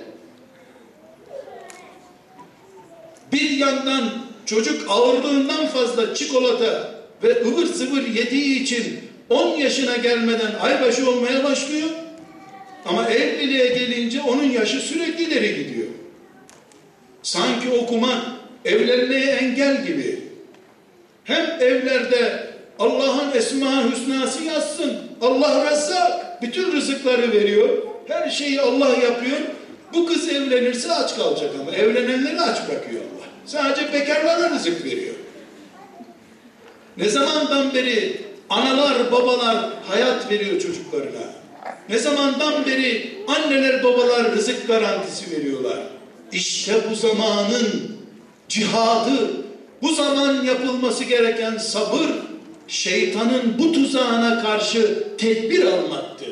Bir 3.31 3.49
yandan 3.49 4.22
çocuk 4.45 4.91
ağırlığından 4.91 5.67
fazla 5.67 6.15
çikolata 6.15 6.91
ve 7.23 7.41
ıvır 7.45 7.65
zıvır 7.65 8.07
yediği 8.07 8.63
için 8.63 8.99
10 9.29 9.57
yaşına 9.57 9.95
gelmeden 9.95 10.51
aybaşı 10.61 11.09
olmaya 11.09 11.43
başlıyor. 11.43 11.89
Ama 12.85 13.09
evliliğe 13.09 13.67
gelince 13.67 14.21
onun 14.21 14.43
yaşı 14.43 14.79
sürekli 14.79 15.23
ileri 15.23 15.55
gidiyor. 15.55 15.87
Sanki 17.23 17.69
okumak 17.69 18.17
evlenmeye 18.65 19.31
engel 19.31 19.85
gibi. 19.85 20.19
Hem 21.23 21.45
evlerde 21.59 22.49
Allah'ın 22.79 23.37
esma 23.37 23.91
hüsnası 23.91 24.43
yazsın. 24.43 24.97
Allah 25.21 25.71
rezzak. 25.71 26.41
Bütün 26.41 26.71
rızıkları 26.71 27.31
veriyor. 27.31 27.69
Her 28.07 28.29
şeyi 28.29 28.61
Allah 28.61 28.89
yapıyor. 28.89 29.37
Bu 29.93 30.05
kız 30.05 30.29
evlenirse 30.29 30.91
aç 30.91 31.15
kalacak 31.15 31.49
ama 31.61 31.71
evlenenleri 31.71 32.41
aç 32.41 32.57
bırakıyor. 32.69 33.01
Sadece 33.45 33.93
bekarlara 33.93 34.49
rızık 34.49 34.85
veriyor. 34.85 35.15
Ne 36.97 37.09
zamandan 37.09 37.73
beri 37.73 38.21
analar 38.49 39.11
babalar 39.11 39.69
hayat 39.87 40.31
veriyor 40.31 40.61
çocuklarına? 40.61 41.33
Ne 41.89 41.97
zamandan 41.97 42.65
beri 42.65 43.17
anneler 43.27 43.83
babalar 43.83 44.31
rızık 44.31 44.67
garantisi 44.67 45.31
veriyorlar? 45.31 45.79
İşte 46.31 46.73
bu 46.91 46.95
zamanın 46.95 47.97
cihadı, 48.49 49.31
bu 49.81 49.93
zaman 49.93 50.43
yapılması 50.43 51.03
gereken 51.03 51.57
sabır, 51.57 52.09
şeytanın 52.67 53.55
bu 53.59 53.71
tuzağına 53.71 54.43
karşı 54.43 55.03
tedbir 55.17 55.65
almaktı. 55.65 56.25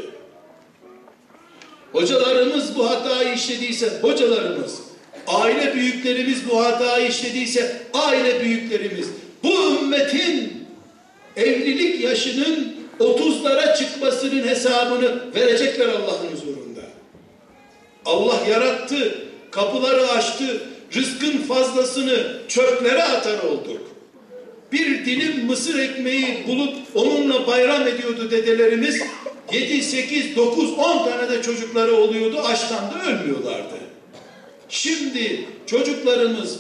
Hocalarımız 1.91 2.75
bu 2.75 2.89
hatayı 2.89 3.33
işlediyse 3.33 3.99
hocalarımız, 4.01 4.79
aile 5.31 5.73
büyüklerimiz 5.73 6.49
bu 6.49 6.65
hatayı 6.65 7.07
işlediyse 7.07 7.81
aile 7.93 8.41
büyüklerimiz, 8.41 9.07
bu 9.43 9.75
ümmetin 9.75 10.53
evlilik 11.37 12.03
yaşının 12.03 12.75
30'lara 12.99 13.77
çıkmasının 13.77 14.47
hesabını 14.47 15.33
verecekler 15.35 15.87
Allah'ın 15.87 16.31
huzurunda. 16.31 16.81
Allah 18.05 18.39
yarattı, 18.49 19.15
kapıları 19.51 20.07
açtı, 20.07 20.61
rızkın 20.95 21.37
fazlasını 21.37 22.37
çöplere 22.47 23.03
atar 23.03 23.39
olduk. 23.39 23.81
Bir 24.71 25.05
dilim 25.05 25.45
mısır 25.45 25.79
ekmeği 25.79 26.47
bulup 26.47 26.75
onunla 26.95 27.47
bayram 27.47 27.87
ediyordu 27.87 28.31
dedelerimiz. 28.31 29.01
7, 29.53 29.83
8, 29.83 30.35
9, 30.35 30.73
10 30.73 31.05
tane 31.05 31.29
de 31.29 31.41
çocukları 31.41 31.95
oluyordu. 31.95 32.39
Açtan 32.39 32.91
da 32.91 33.05
ölmüyorlardı. 33.09 33.90
Şimdi 34.71 35.45
çocuklarımız 35.65 36.59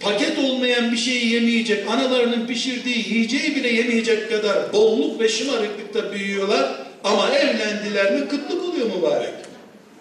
paket 0.00 0.38
olmayan 0.38 0.92
bir 0.92 0.96
şeyi 0.96 1.32
yemeyecek, 1.32 1.90
analarının 1.90 2.46
pişirdiği 2.46 3.08
yiyeceği 3.08 3.56
bile 3.56 3.68
yemeyecek 3.68 4.30
kadar 4.30 4.72
bolluk 4.72 5.20
ve 5.20 5.28
şımarıklıkta 5.28 6.12
büyüyorlar. 6.12 6.86
Ama 7.04 7.30
evlendiler 7.30 8.12
mi 8.12 8.28
kıtlık 8.28 8.64
oluyor 8.64 8.86
mübarek. 8.96 9.34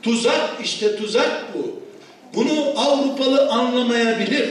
Tuzak 0.04 0.50
işte 0.64 0.96
tuzak 0.96 1.54
bu. 1.54 1.80
Bunu 2.36 2.74
Avrupalı 2.76 3.50
anlamayabilir. 3.50 4.50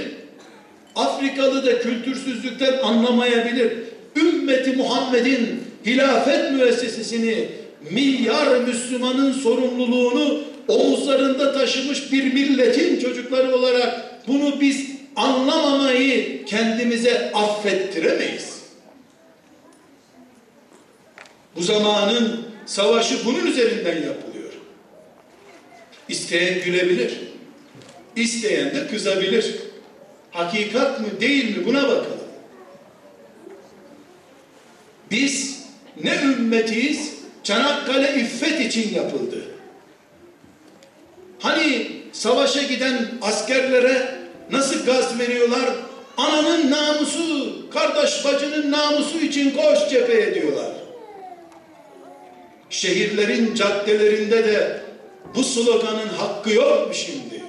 Afrikalı 0.96 1.66
da 1.66 1.80
kültürsüzlükten 1.80 2.78
anlamayabilir. 2.82 3.72
Ümmeti 4.16 4.72
Muhammed'in 4.72 5.62
hilafet 5.86 6.52
müessesesini 6.52 7.48
milyar 7.90 8.60
Müslümanın 8.60 9.32
sorumluluğunu 9.32 10.40
omuzlarında 10.68 11.52
taşımış 11.52 12.12
bir 12.12 12.32
milletin 12.32 13.00
çocukları 13.00 13.54
olarak 13.56 14.18
bunu 14.28 14.60
biz 14.60 14.86
anlamamayı 15.16 16.44
kendimize 16.44 17.32
affettiremeyiz. 17.32 18.58
Bu 21.56 21.62
zamanın 21.62 22.44
savaşı 22.66 23.24
bunun 23.24 23.46
üzerinden 23.46 23.96
yapılıyor. 23.96 24.52
İsteyen 26.08 26.64
gülebilir. 26.64 27.20
İsteyen 28.16 28.74
de 28.74 28.86
kızabilir. 28.86 29.56
Hakikat 30.30 31.00
mı 31.00 31.06
değil 31.20 31.56
mi 31.56 31.66
buna 31.66 31.82
bakalım. 31.82 32.18
Biz 35.10 35.62
ne 36.02 36.14
ümmetiyiz? 36.22 37.14
Çanakkale 37.44 38.20
iffet 38.20 38.60
için 38.60 38.94
yapıldı. 38.94 39.57
Hani 41.38 41.90
savaşa 42.12 42.62
giden 42.62 43.08
askerlere 43.22 44.18
nasıl 44.50 44.86
gaz 44.86 45.18
veriyorlar? 45.18 45.70
Ananın 46.16 46.70
namusu, 46.70 47.56
kardeş 47.70 48.24
bacının 48.24 48.72
namusu 48.72 49.18
için 49.18 49.50
koş 49.50 49.90
cepheye 49.90 50.34
diyorlar. 50.34 50.72
Şehirlerin 52.70 53.54
caddelerinde 53.54 54.44
de 54.44 54.80
bu 55.34 55.44
sloganın 55.44 56.08
hakkı 56.18 56.50
yok 56.50 56.88
mu 56.88 56.94
şimdi? 56.94 57.42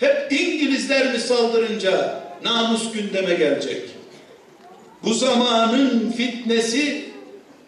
Hep 0.00 0.32
İngilizler 0.32 1.12
mi 1.12 1.18
saldırınca 1.18 2.22
namus 2.44 2.92
gündeme 2.92 3.34
gelecek? 3.34 3.82
Bu 5.04 5.14
zamanın 5.14 6.12
fitnesi 6.16 7.04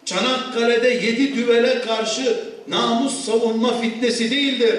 Çanakkale'de 0.05 0.89
yedi 0.89 1.35
düvele 1.35 1.81
karşı 1.81 2.39
namus 2.69 3.25
savunma 3.25 3.81
fitnesi 3.81 4.31
değildir. 4.31 4.75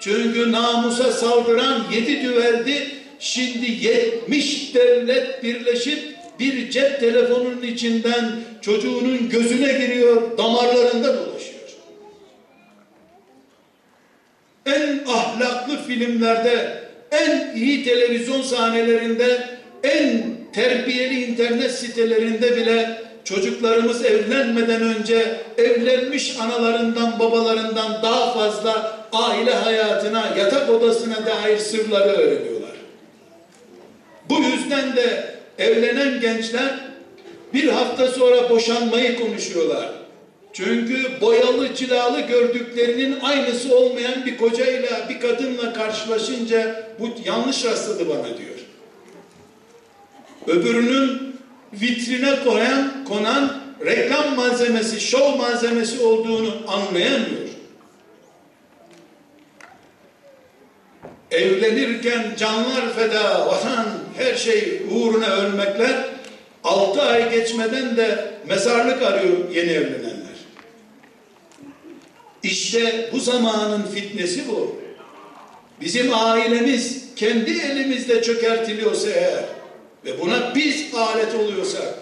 Çünkü 0.00 0.52
namusa 0.52 1.12
saldıran 1.12 1.84
yedi 1.92 2.22
düveldi. 2.22 2.88
Şimdi 3.18 3.86
yetmiş 3.86 4.74
devlet 4.74 5.42
birleşip 5.42 6.14
bir 6.40 6.70
cep 6.70 7.00
telefonunun 7.00 7.62
içinden 7.62 8.32
çocuğunun 8.62 9.28
gözüne 9.28 9.72
giriyor, 9.72 10.38
damarlarında 10.38 11.16
dolaşıyor. 11.16 11.54
En 14.66 15.04
ahlaklı 15.08 15.86
filmlerde, 15.86 16.84
en 17.10 17.56
iyi 17.56 17.84
televizyon 17.84 18.42
sahnelerinde, 18.42 19.48
en 19.82 20.22
terbiyeli 20.52 21.24
internet 21.24 21.70
sitelerinde 21.70 22.56
bile 22.56 23.03
çocuklarımız 23.24 24.04
evlenmeden 24.04 24.82
önce 24.82 25.40
evlenmiş 25.58 26.36
analarından 26.40 27.18
babalarından 27.18 28.02
daha 28.02 28.32
fazla 28.32 28.98
aile 29.12 29.54
hayatına, 29.54 30.34
yatak 30.38 30.70
odasına 30.70 31.26
dair 31.26 31.58
sırları 31.58 32.08
öğreniyorlar. 32.08 32.76
Bu 34.28 34.34
yüzden 34.34 34.96
de 34.96 35.34
evlenen 35.58 36.20
gençler 36.20 36.80
bir 37.54 37.68
hafta 37.68 38.08
sonra 38.08 38.50
boşanmayı 38.50 39.20
konuşuyorlar. 39.20 39.88
Çünkü 40.52 41.20
boyalı 41.20 41.74
cilalı 41.74 42.20
gördüklerinin 42.20 43.20
aynısı 43.20 43.76
olmayan 43.76 44.26
bir 44.26 44.36
kocayla 44.36 45.08
bir 45.08 45.20
kadınla 45.20 45.72
karşılaşınca 45.72 46.90
bu 47.00 47.08
yanlış 47.24 47.64
rastladı 47.64 48.08
bana 48.08 48.26
diyor. 48.38 48.58
Öbürünün 50.46 51.33
vitrine 51.80 52.44
koyan, 52.44 53.04
konan 53.08 53.62
reklam 53.86 54.36
malzemesi, 54.36 55.00
şov 55.00 55.36
malzemesi 55.36 56.02
olduğunu 56.02 56.62
anlayamıyor. 56.68 57.44
Evlenirken 61.30 62.34
canlar 62.38 62.94
feda, 62.94 63.46
vatan, 63.46 63.86
her 64.18 64.34
şey 64.34 64.82
uğruna 64.90 65.26
ölmekler, 65.26 66.04
altı 66.64 67.02
ay 67.02 67.30
geçmeden 67.30 67.96
de 67.96 68.34
mezarlık 68.48 69.02
arıyor 69.02 69.50
yeni 69.54 69.70
evlenenler. 69.70 70.14
İşte 72.42 73.10
bu 73.12 73.20
zamanın 73.20 73.82
fitnesi 73.82 74.48
bu. 74.48 74.80
Bizim 75.80 76.14
ailemiz 76.14 77.04
kendi 77.16 77.50
elimizde 77.50 78.22
çökertiliyorsa 78.22 79.10
eğer, 79.10 79.44
ve 80.04 80.20
buna 80.20 80.54
biz 80.54 80.94
alet 80.94 81.34
oluyorsak, 81.34 81.94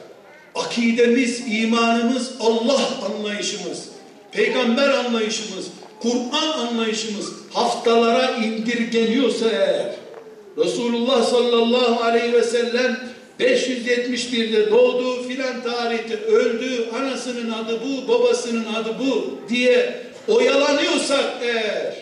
akidemiz, 0.54 1.42
imanımız, 1.48 2.32
Allah 2.40 2.80
anlayışımız, 3.06 3.88
peygamber 4.32 4.88
anlayışımız, 4.88 5.66
Kur'an 6.00 6.66
anlayışımız 6.66 7.32
haftalara 7.52 8.30
indirgeniyorsa 8.30 9.48
eğer, 9.50 9.94
Resulullah 10.58 11.24
sallallahu 11.24 12.02
aleyhi 12.02 12.32
ve 12.32 12.42
sellem 12.42 13.00
571'de 13.40 14.70
doğdu 14.70 15.22
filan 15.28 15.62
tarihte 15.62 16.16
öldü, 16.16 16.88
anasının 16.98 17.50
adı 17.52 17.80
bu, 17.80 18.08
babasının 18.08 18.74
adı 18.74 18.96
bu 18.98 19.38
diye 19.48 20.02
oyalanıyorsak 20.28 21.24
eğer, 21.42 21.96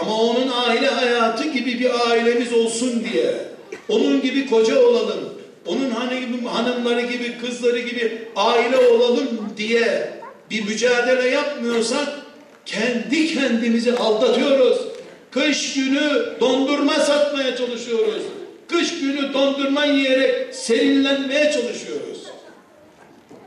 ama 0.00 0.20
onun 0.20 0.48
aile 0.48 0.86
hayatı 0.86 1.48
gibi 1.48 1.80
bir 1.80 2.10
ailemiz 2.10 2.52
olsun 2.52 3.04
diye, 3.12 3.34
onun 3.88 4.22
gibi 4.22 4.46
koca 4.50 4.82
olalım. 4.82 5.36
Onun 5.66 5.90
hanımları 6.46 7.00
gibi, 7.00 7.38
kızları 7.38 7.78
gibi 7.78 8.28
aile 8.36 8.76
olalım 8.76 9.28
diye 9.56 10.10
bir 10.50 10.64
mücadele 10.64 11.28
yapmıyorsak 11.28 12.08
kendi 12.66 13.34
kendimizi 13.34 13.96
aldatıyoruz. 13.96 14.78
Kış 15.30 15.74
günü 15.74 16.36
dondurma 16.40 16.92
satmaya 16.92 17.56
çalışıyoruz. 17.56 18.22
Kış 18.68 19.00
günü 19.00 19.32
dondurma 19.34 19.84
yiyerek 19.84 20.54
serinlenmeye 20.54 21.52
çalışıyoruz. 21.52 22.22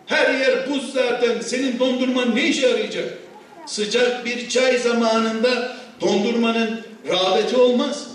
Her 0.05 0.33
yer 0.33 0.69
buz 0.69 0.93
zaten. 0.93 1.41
Senin 1.41 1.79
dondurman 1.79 2.35
ne 2.35 2.47
işe 2.47 2.67
yarayacak? 2.67 3.17
Sıcak 3.65 4.25
bir 4.25 4.49
çay 4.49 4.77
zamanında 4.77 5.77
dondurmanın 6.01 6.81
rağbeti 7.07 7.57
olmaz. 7.57 8.07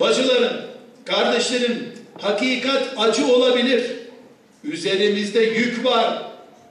Bacılarım, 0.00 0.56
Kardeşlerim, 1.08 1.92
hakikat 2.20 2.82
acı 2.98 3.26
olabilir. 3.26 3.82
Üzerimizde 4.64 5.40
yük 5.40 5.84
var. 5.84 6.22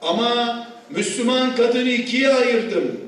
Ama 0.02 0.66
Müslüman 0.90 1.56
kadını 1.56 1.88
ikiye 1.88 2.34
ayırdım. 2.34 3.00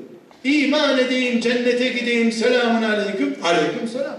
İman 0.43 0.97
edeyim, 0.97 1.41
cennete 1.41 1.87
gideyim. 1.87 2.31
Selamun 2.31 2.83
aleyküm. 2.83 3.35
Aleyküm 3.43 3.87
selam. 3.87 4.17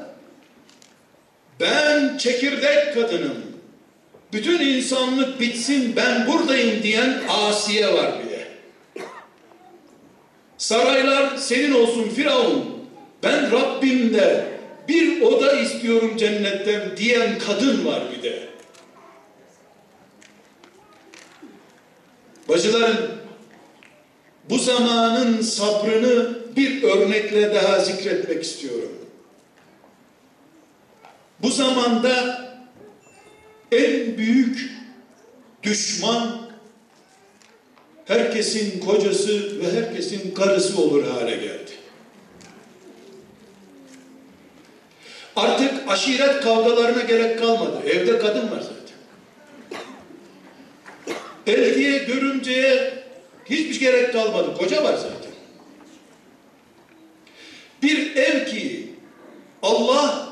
Ben 1.60 2.16
çekirdek 2.18 2.94
kadınım. 2.94 3.36
Bütün 4.32 4.60
insanlık 4.60 5.40
bitsin 5.40 5.96
ben 5.96 6.26
buradayım 6.26 6.82
diyen 6.82 7.22
Asiye 7.28 7.94
var 7.94 8.12
bir 8.24 8.30
de. 8.30 8.42
Saraylar 10.58 11.36
senin 11.36 11.72
olsun 11.72 12.08
Firavun. 12.08 12.64
Ben 13.22 13.52
Rabbim 13.52 14.14
de 14.14 14.51
bir 14.93 15.20
oda 15.20 15.53
istiyorum 15.53 16.16
cennetten 16.16 16.97
diyen 16.97 17.38
kadın 17.38 17.86
var 17.86 18.03
bir 18.16 18.22
de. 18.22 18.49
Bacılarım, 22.49 23.11
bu 24.51 24.59
zamanın 24.59 25.40
sabrını 25.40 26.38
bir 26.57 26.82
örnekle 26.82 27.55
daha 27.55 27.78
zikretmek 27.78 28.43
istiyorum. 28.43 28.93
Bu 31.43 31.51
zamanda 31.51 32.43
en 33.72 34.18
büyük 34.18 34.70
düşman 35.62 36.51
herkesin 38.05 38.80
kocası 38.80 39.61
ve 39.61 39.72
herkesin 39.72 40.34
karısı 40.34 40.82
olur 40.82 41.07
hale 41.07 41.36
geldi. 41.36 41.61
Artık 45.37 45.72
aşiret 45.89 46.41
kavgalarına 46.41 47.03
gerek 47.03 47.39
kalmadı. 47.39 47.83
Evde 47.87 48.18
kadın 48.18 48.51
var 48.51 48.61
zaten. 48.61 48.83
Eltiye, 51.47 51.99
görümceye 51.99 52.93
hiçbir 53.45 53.80
gerek 53.80 54.12
kalmadı. 54.12 54.55
Koca 54.59 54.85
var 54.85 54.95
zaten. 54.95 55.33
Bir 57.83 58.16
ev 58.16 58.47
ki 58.47 58.89
Allah 59.62 60.28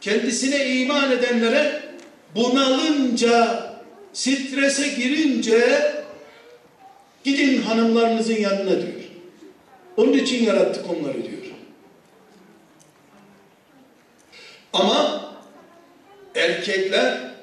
kendisine 0.00 0.66
iman 0.66 1.10
edenlere 1.12 1.82
bunalınca, 2.34 3.64
strese 4.12 4.88
girince 4.88 5.92
gidin 7.24 7.62
hanımlarınızın 7.62 8.36
yanına 8.36 8.70
diyor. 8.70 9.04
Onun 9.96 10.12
için 10.12 10.44
yarattık 10.44 10.84
onları 10.90 11.14
diyor. 11.14 11.43
Ama 14.74 15.24
erkekler 16.34 17.34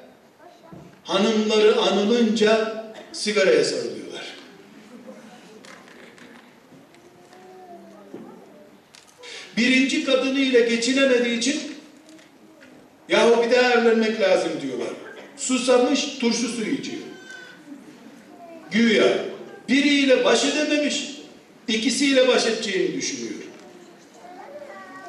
hanımları 1.04 1.80
anılınca 1.80 2.84
sigaraya 3.12 3.64
sarılıyorlar. 3.64 4.24
Birinci 9.56 10.04
kadınıyla 10.04 10.60
geçinemediği 10.60 11.38
için 11.38 11.60
yahu 13.08 13.44
bir 13.44 13.50
daha 13.50 13.72
evlenmek 13.72 14.20
lazım 14.20 14.52
diyorlar. 14.62 14.88
Susamış 15.36 16.18
turşu 16.18 16.48
suyu 16.48 16.74
içiyor. 16.74 17.02
Güya 18.70 19.18
biriyle 19.68 20.24
baş 20.24 20.44
edememiş, 20.44 21.10
ikisiyle 21.68 22.28
baş 22.28 22.46
edeceğini 22.46 22.96
düşünüyor. 22.96 23.34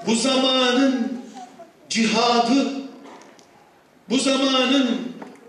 Bu 0.08 0.16
zamanın 0.16 1.13
cihadı, 1.94 2.74
bu 4.10 4.18
zamanın 4.18 5.00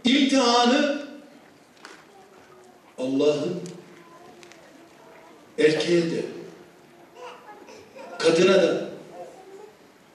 imtihanı 0.04 1.04
Allah'ın 2.98 3.62
erkeğe 5.58 6.02
de 6.10 6.24
kadına 8.18 8.62
da 8.62 8.88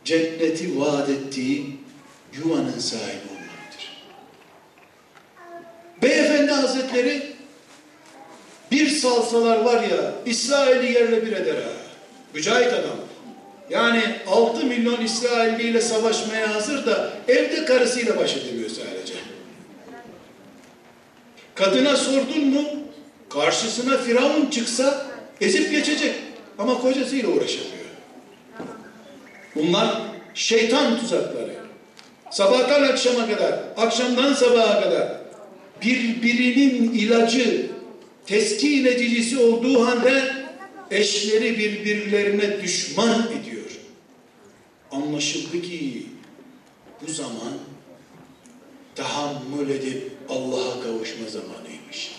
cenneti 0.05 0.79
vaat 0.79 1.09
ettiği 1.09 1.77
yuvanın 2.33 2.79
sahibi 2.79 3.29
olmaktır. 3.31 4.03
Beyefendi 6.01 6.51
Hazretleri 6.51 7.35
bir 8.71 8.87
salsalar 8.89 9.61
var 9.61 9.83
ya 9.83 10.13
İsrail'i 10.25 10.93
yerle 10.93 11.25
bir 11.25 11.31
eder 11.31 11.55
ha. 11.55 11.71
Mücahit 12.33 12.73
adam. 12.73 13.08
Yani 13.69 14.03
6 14.27 14.65
milyon 14.65 15.01
İsrailli 15.01 15.63
ile 15.63 15.81
savaşmaya 15.81 16.55
hazır 16.55 16.85
da 16.85 17.13
evde 17.27 17.65
karısıyla 17.65 18.17
baş 18.17 18.37
edemiyor 18.37 18.69
sadece. 18.69 19.13
Kadına 21.55 21.95
sordun 21.97 22.45
mu 22.45 22.63
karşısına 23.29 23.97
Firavun 23.97 24.45
çıksa 24.45 25.05
ezip 25.41 25.71
geçecek 25.71 26.15
ama 26.57 26.81
kocasıyla 26.81 27.29
uğraşamıyor. 27.29 27.85
Bunlar 29.55 30.01
şeytan 30.33 30.99
tuzakları. 30.99 31.53
Sabahtan 32.31 32.83
akşama 32.83 33.27
kadar, 33.29 33.59
akşamdan 33.77 34.33
sabaha 34.33 34.81
kadar 34.81 35.07
birbirinin 35.81 36.91
ilacı, 36.93 37.65
teskin 38.25 38.85
edicisi 38.85 39.37
olduğu 39.37 39.85
halde 39.85 40.23
eşleri 40.91 41.57
birbirlerine 41.57 42.61
düşman 42.61 43.27
ediyor. 43.27 43.48
Anlaşıldı 44.91 45.61
ki 45.61 46.05
bu 47.01 47.11
zaman 47.11 47.53
tahammül 48.95 49.69
edip 49.69 50.11
Allah'a 50.29 50.83
kavuşma 50.83 51.29
zamanıymış. 51.29 52.15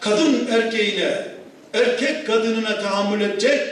Kadın 0.00 0.46
erkeğine, 0.46 1.28
erkek 1.74 2.26
kadınına 2.26 2.80
tahammül 2.80 3.20
edecek, 3.20 3.68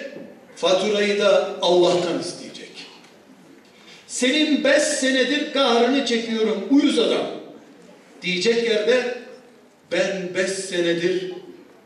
faturayı 0.56 1.18
da 1.18 1.56
Allah'tan 1.62 2.20
isteyecek. 2.20 2.86
Senin 4.06 4.64
beş 4.64 4.82
senedir 4.82 5.52
kahrını 5.52 6.06
çekiyorum 6.06 6.68
uyuz 6.70 6.98
adam 6.98 7.26
diyecek 8.22 8.64
yerde 8.64 9.18
ben 9.92 10.34
beş 10.34 10.50
senedir 10.50 11.32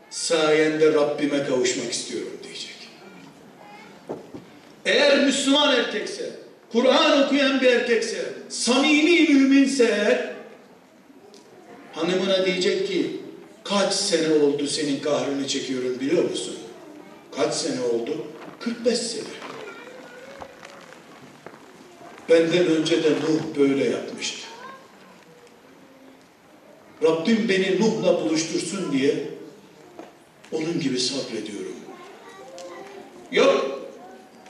sayende 0.09 0.93
Rabbime 0.93 1.43
kavuşmak 1.43 1.91
istiyorum. 1.91 2.36
Eğer 4.87 5.25
Müslüman 5.25 5.75
erkekse, 5.75 6.31
Kur'an 6.71 7.25
okuyan 7.25 7.61
bir 7.61 7.67
erkekse, 7.67 8.33
samimi 8.49 9.29
müminse 9.29 10.33
hanımına 11.93 12.45
diyecek 12.45 12.87
ki, 12.87 13.21
kaç 13.63 13.93
sene 13.93 14.33
oldu 14.33 14.67
senin 14.67 14.99
kahrını 14.99 15.47
çekiyorum 15.47 15.99
biliyor 15.99 16.29
musun? 16.29 16.57
Kaç 17.35 17.53
sene 17.53 17.81
oldu? 17.81 18.27
45 18.59 18.97
sene. 18.97 19.23
Benden 22.29 22.67
önce 22.67 23.03
de 23.03 23.09
Nuh 23.09 23.59
böyle 23.59 23.83
yapmıştı. 23.83 24.47
Rabbim 27.03 27.49
beni 27.49 27.81
Nuh'la 27.81 28.21
buluştursun 28.21 28.91
diye 28.91 29.15
onun 30.51 30.79
gibi 30.79 30.99
sabrediyorum. 30.99 31.75
Yok, 33.31 33.76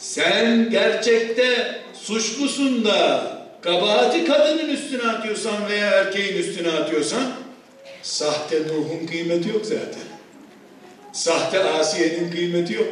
sen 0.08 0.70
gerçekte 0.70 1.82
suçlusun 1.94 2.86
da 2.86 3.32
kabahati 3.62 4.26
kadının 4.26 4.70
üstüne 4.70 5.04
atıyorsan 5.04 5.70
veya 5.70 5.88
erkeğin 5.88 6.38
üstüne 6.38 6.72
atıyorsan 6.72 7.24
sahte 8.04 8.62
Nuh'un 8.68 9.08
kıymeti 9.08 9.50
yok 9.50 9.66
zaten. 9.66 10.08
Sahte 11.14 11.64
Asiye'nin 11.64 12.32
kıymeti 12.32 12.74
yok. 12.74 12.88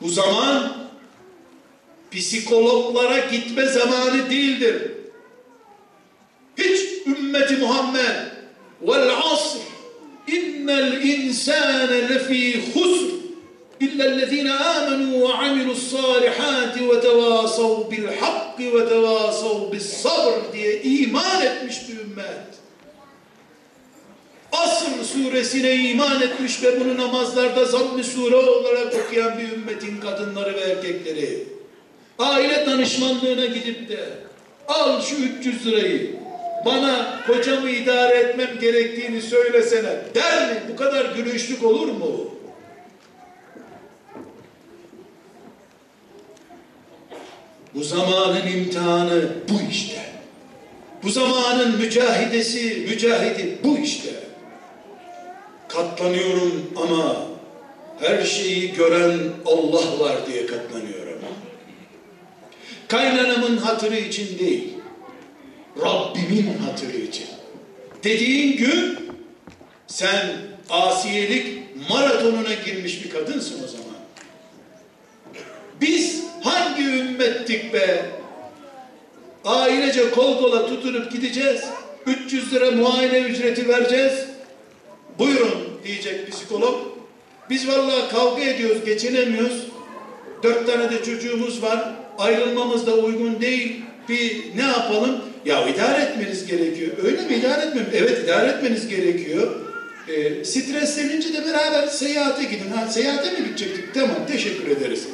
Bu 0.00 0.08
zaman 0.08 0.76
psikologlara 2.10 3.18
gitme 3.18 3.66
zamanı 3.66 4.30
değildir. 4.30 4.92
Hiç 6.58 7.06
ümmeti 7.06 7.56
Muhammed 7.56 8.16
vel 8.82 9.10
asr 9.32 9.58
innel 10.26 11.02
insane 11.02 12.08
lefî 12.08 12.72
husr 12.74 13.19
amilussâlihâti 15.34 16.88
ve 16.88 17.00
tevâsav 17.00 17.90
bil 17.90 18.06
hakkı 18.20 18.62
ve 18.62 18.88
tevâsav 18.88 19.72
bis 19.72 19.86
sabr 19.86 20.52
diye 20.52 20.82
iman 20.82 21.42
etmiş 21.42 21.88
bir 21.88 22.00
ümmet. 22.00 22.50
Asr 24.52 25.04
suresine 25.04 25.74
iman 25.74 26.22
etmiş 26.22 26.62
ve 26.62 26.80
bunu 26.80 26.96
namazlarda 26.96 27.64
zamm-ı 27.64 28.04
sure 28.04 28.36
olarak 28.36 28.94
okuyan 28.94 29.38
bir 29.38 29.52
ümmetin 29.52 30.00
kadınları 30.00 30.54
ve 30.54 30.60
erkekleri. 30.60 31.48
Aile 32.18 32.66
danışmanlığına 32.66 33.46
gidip 33.46 33.88
de 33.88 34.08
al 34.68 35.02
şu 35.02 35.16
300 35.16 35.66
lirayı 35.66 36.10
bana 36.66 37.20
kocamı 37.26 37.70
idare 37.70 38.14
etmem 38.14 38.58
gerektiğini 38.60 39.22
söylesene 39.22 39.98
der 40.14 40.48
mi? 40.48 40.62
Bu 40.72 40.76
kadar 40.76 41.04
gülüşlük 41.16 41.64
olur 41.64 41.88
mu? 41.88 42.39
Bu 47.74 47.84
zamanın 47.84 48.46
imtihanı 48.46 49.32
bu 49.48 49.70
işte. 49.70 50.00
Bu 51.02 51.10
zamanın 51.10 51.76
mücahidesi, 51.76 52.86
mücahidi 52.88 53.58
bu 53.64 53.78
işte. 53.78 54.10
Katlanıyorum 55.68 56.70
ama 56.76 57.16
her 58.00 58.24
şeyi 58.24 58.72
gören 58.72 59.18
Allah 59.46 60.00
var 60.00 60.26
diye 60.26 60.46
katlanıyorum. 60.46 61.00
Kaynanamın 62.88 63.56
hatırı 63.56 63.96
için 63.96 64.38
değil, 64.38 64.68
Rabbimin 65.80 66.58
hatırı 66.66 66.96
için. 66.96 67.26
Dediğin 68.04 68.56
gün 68.56 68.98
sen 69.86 70.36
asiyelik 70.70 71.58
maratonuna 71.90 72.54
girmiş 72.66 73.04
bir 73.04 73.10
kadınsın 73.10 73.64
o 73.64 73.68
zaman. 73.68 73.96
Biz 75.80 76.29
hangi 76.42 76.82
ümmettik 76.82 77.72
be? 77.72 78.04
Ailece 79.44 80.10
kol 80.10 80.38
kola 80.38 80.66
tutunup 80.66 81.12
gideceğiz. 81.12 81.60
300 82.06 82.52
lira 82.52 82.70
muayene 82.70 83.18
ücreti 83.18 83.68
vereceğiz. 83.68 84.12
Buyurun 85.18 85.80
diyecek 85.84 86.32
psikolog. 86.32 86.80
Biz 87.50 87.68
vallahi 87.68 88.10
kavga 88.10 88.42
ediyoruz, 88.42 88.84
geçinemiyoruz. 88.84 89.66
Dört 90.42 90.66
tane 90.66 90.90
de 90.90 91.04
çocuğumuz 91.04 91.62
var. 91.62 91.92
Ayrılmamız 92.18 92.86
da 92.86 92.94
uygun 92.94 93.40
değil. 93.40 93.82
Bir 94.08 94.42
ne 94.56 94.62
yapalım? 94.62 95.20
Ya 95.44 95.68
idare 95.68 96.02
etmeniz 96.02 96.46
gerekiyor. 96.46 96.90
Öyle 97.04 97.22
mi 97.22 97.34
idare 97.34 97.66
etmem? 97.66 97.86
Evet 97.94 98.24
idare 98.24 98.48
etmeniz 98.48 98.88
gerekiyor. 98.88 99.54
E, 100.08 100.44
streslenince 100.44 101.32
de 101.32 101.44
beraber 101.44 101.86
seyahate 101.86 102.44
gidin. 102.44 102.70
Ha, 102.70 102.88
seyahate 102.88 103.30
mi 103.30 103.46
gidecektik? 103.46 103.94
Tamam 103.94 104.26
teşekkür 104.32 104.70
ederiz. 104.70 105.06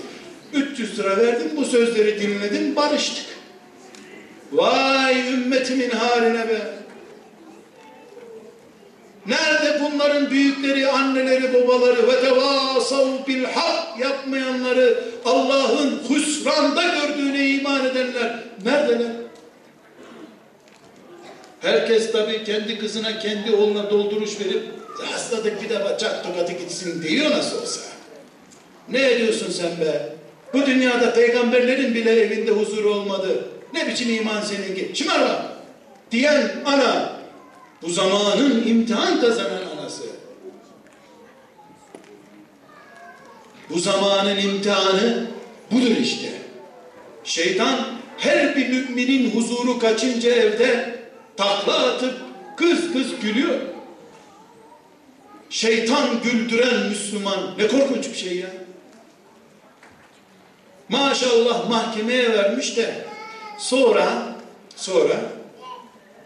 300 0.56 0.98
lira 0.98 1.16
verdim 1.16 1.50
bu 1.56 1.64
sözleri 1.64 2.20
dinledim 2.20 2.76
barıştık. 2.76 3.26
Vay 4.52 5.32
ümmetimin 5.34 5.90
haline 5.90 6.48
be. 6.48 6.60
Nerede 9.26 9.80
bunların 9.80 10.30
büyükleri, 10.30 10.88
anneleri, 10.88 11.54
babaları 11.54 12.08
ve 12.08 12.20
tevasav 12.20 13.26
bil 13.28 13.44
hak 13.44 14.00
yapmayanları 14.00 15.04
Allah'ın 15.24 16.00
husranda 16.08 16.82
gördüğüne 16.82 17.50
iman 17.50 17.86
edenler 17.86 18.38
neredeler? 18.64 19.12
Herkes 21.60 22.12
tabii 22.12 22.44
kendi 22.44 22.78
kızına, 22.78 23.18
kendi 23.18 23.54
oğluna 23.54 23.90
dolduruş 23.90 24.40
verip 24.40 24.62
hastadık 25.04 25.62
bir 25.62 25.68
defa 25.68 25.98
çak 25.98 26.24
tokadı 26.24 26.52
gitsin 26.52 27.02
diyor 27.02 27.30
nasıl 27.30 27.62
olsa. 27.62 27.80
Ne 28.88 29.12
ediyorsun 29.12 29.50
sen 29.50 29.80
be? 29.80 30.15
Bu 30.54 30.66
dünyada 30.66 31.14
peygamberlerin 31.14 31.94
bile 31.94 32.20
evinde 32.20 32.50
huzur 32.50 32.84
olmadı. 32.84 33.48
Ne 33.74 33.88
biçim 33.88 34.14
iman 34.14 34.40
seninki? 34.40 34.90
Şımarma! 34.94 35.56
Diyen 36.10 36.50
ana, 36.64 37.12
bu 37.82 37.90
zamanın 37.90 38.66
imtihan 38.66 39.20
kazanan 39.20 39.62
anası. 39.76 40.02
Bu 43.70 43.78
zamanın 43.78 44.36
imtihanı 44.36 45.26
budur 45.70 45.96
işte. 46.02 46.32
Şeytan 47.24 47.78
her 48.18 48.56
bir 48.56 48.68
müminin 48.68 49.30
huzuru 49.30 49.78
kaçınca 49.78 50.30
evde 50.30 50.98
takla 51.36 51.86
atıp 51.86 52.14
kız 52.56 52.92
kız 52.92 53.20
gülüyor. 53.22 53.60
Şeytan 55.50 56.22
güldüren 56.22 56.88
Müslüman 56.88 57.38
ne 57.58 57.68
korkunç 57.68 58.08
bir 58.08 58.16
şey 58.16 58.36
ya. 58.36 58.48
Maşallah 60.88 61.68
mahkemeye 61.68 62.32
vermiş 62.32 62.76
de 62.76 62.94
sonra 63.58 64.22
sonra 64.76 65.16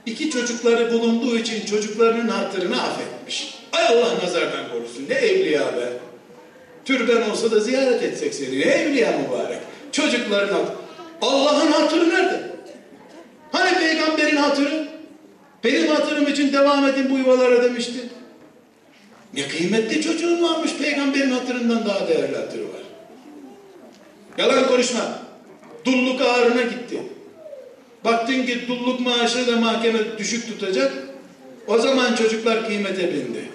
iki 0.06 0.30
çocukları 0.30 0.92
bulunduğu 0.92 1.38
için 1.38 1.66
çocuklarının 1.66 2.28
hatırını 2.28 2.82
affetmiş. 2.82 3.54
Ay 3.72 3.86
Allah 3.86 4.14
nazardan 4.24 4.68
korusun 4.72 5.08
ne 5.08 5.14
evliya 5.14 5.76
be. 5.76 5.92
Türben 6.84 7.30
olsa 7.30 7.50
da 7.50 7.60
ziyaret 7.60 8.02
etsek 8.02 8.34
seni. 8.34 8.60
Ne 8.60 8.64
evliya 8.64 9.18
mübarek. 9.18 9.58
Çocukların 9.92 10.54
hatırı. 10.54 10.76
Allah'ın 11.22 11.72
hatırı 11.72 12.10
nerede? 12.10 12.50
Hani 13.52 13.78
peygamberin 13.78 14.36
hatırı? 14.36 14.88
Benim 15.64 15.88
hatırım 15.88 16.28
için 16.28 16.52
devam 16.52 16.88
edin 16.88 17.10
bu 17.10 17.18
yuvalara 17.18 17.62
demişti. 17.62 17.98
Ne 19.34 19.48
kıymetli 19.48 20.02
çocuğun 20.02 20.42
varmış 20.42 20.70
peygamberin 20.82 21.30
hatırından 21.30 21.86
daha 21.86 22.08
değerli 22.08 22.36
hatırı 22.36 22.62
var. 22.62 22.79
Yalan 24.38 24.68
konuşma. 24.68 25.18
Dulluk 25.84 26.20
ağrına 26.20 26.62
gitti. 26.62 27.02
Baktın 28.04 28.46
ki 28.46 28.68
dulluk 28.68 29.00
maaşını 29.00 29.46
da 29.46 29.56
mahkeme 29.56 30.18
düşük 30.18 30.46
tutacak. 30.46 30.92
O 31.66 31.78
zaman 31.78 32.14
çocuklar 32.14 32.66
kıymete 32.66 33.14
bindi. 33.14 33.48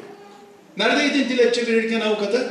Neredeydin 0.77 1.29
dilekçe 1.29 1.67
verirken 1.67 2.01
avukata? 2.01 2.49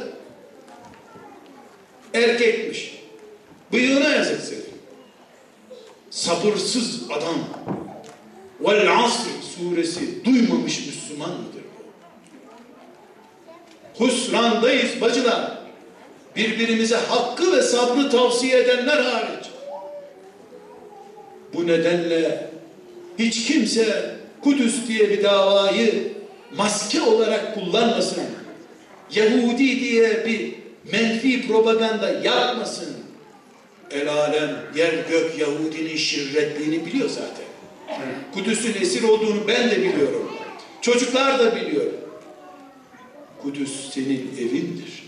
Erkekmiş. 2.14 2.98
Bıyığına 3.72 4.08
yazık 4.08 4.40
senin. 4.40 4.64
Sabırsız 6.10 7.10
adam. 7.10 7.34
Vel 8.60 9.04
asr 9.04 9.28
suresi 9.56 10.24
duymamış 10.24 10.86
Müslüman 10.86 11.30
mıdır 11.30 11.62
bu? 13.98 14.04
Husrandayız 14.04 15.00
bacılar. 15.00 15.63
Birbirimize 16.36 16.96
hakkı 16.96 17.56
ve 17.56 17.62
sabrı 17.62 18.10
tavsiye 18.10 18.58
edenler 18.58 18.98
hariç. 18.98 19.46
Bu 21.54 21.66
nedenle 21.66 22.50
hiç 23.18 23.46
kimse 23.46 24.14
Kudüs 24.44 24.88
diye 24.88 25.10
bir 25.10 25.22
davayı 25.22 26.12
maske 26.56 27.00
olarak 27.00 27.54
kullanmasın. 27.54 28.24
Yahudi 29.14 29.80
diye 29.80 30.26
bir 30.26 30.54
menfi 30.92 31.48
propaganda 31.48 32.10
yapmasın. 32.10 32.94
El 33.90 34.08
alem, 34.08 34.56
yer 34.76 34.92
gök 35.08 35.38
Yahudinin 35.38 35.96
şirretliğini 35.96 36.86
biliyor 36.86 37.08
zaten. 37.08 37.44
Kudüs'ün 38.34 38.74
esir 38.82 39.02
olduğunu 39.02 39.48
ben 39.48 39.70
de 39.70 39.82
biliyorum. 39.82 40.32
Çocuklar 40.80 41.38
da 41.38 41.56
biliyor. 41.56 41.86
Kudüs 43.42 43.94
senin 43.94 44.30
evindir. 44.38 45.03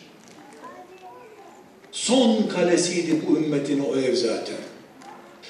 Son 1.96 2.48
kalesiydi 2.48 3.20
bu 3.26 3.36
ümmetin 3.36 3.80
o 3.80 3.96
ev 3.96 4.14
zaten. 4.14 4.56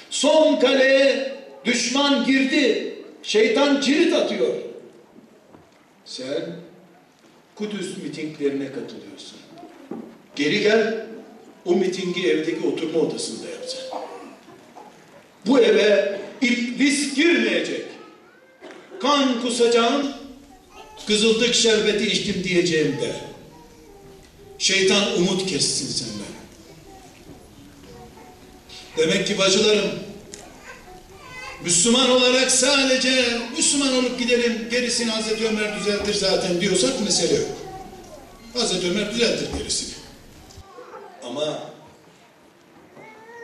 Son 0.09 0.59
kaleye 0.59 1.35
düşman 1.65 2.25
girdi. 2.25 2.93
Şeytan 3.23 3.81
cirit 3.81 4.13
atıyor. 4.13 4.53
Sen 6.05 6.55
Kudüs 7.55 7.97
mitinglerine 8.03 8.65
katılıyorsun. 8.65 9.37
Geri 10.35 10.61
gel, 10.61 11.05
o 11.65 11.75
mitingi 11.75 12.27
evdeki 12.27 12.67
oturma 12.67 12.99
odasında 12.99 13.49
yapacaksın. 13.49 13.89
Bu 15.45 15.59
eve 15.59 16.19
iblis 16.41 17.15
girmeyecek. 17.15 17.85
Kan 19.01 19.41
kusacağım, 19.41 20.07
kızıldık 21.07 21.55
şerbeti 21.55 22.07
içtim 22.07 22.43
diyeceğim 22.43 22.97
de. 23.01 23.15
Şeytan 24.57 25.17
umut 25.17 25.45
kessin 25.45 25.87
senden. 25.87 26.16
Demek 28.97 29.27
ki 29.27 29.37
bacılarım, 29.37 29.91
Müslüman 31.63 32.09
olarak 32.09 32.51
sadece 32.51 33.39
Müslüman 33.57 33.95
olup 33.97 34.19
gidelim, 34.19 34.67
gerisini 34.71 35.11
Hazreti 35.11 35.47
Ömer 35.47 35.79
düzeltir 35.79 36.13
zaten 36.13 36.61
diyorsak 36.61 37.01
mesele 37.01 37.35
yok. 37.35 37.47
Hazreti 38.53 38.91
Ömer 38.91 39.13
düzeltir 39.13 39.47
gerisini. 39.57 39.93
Ama 41.23 41.59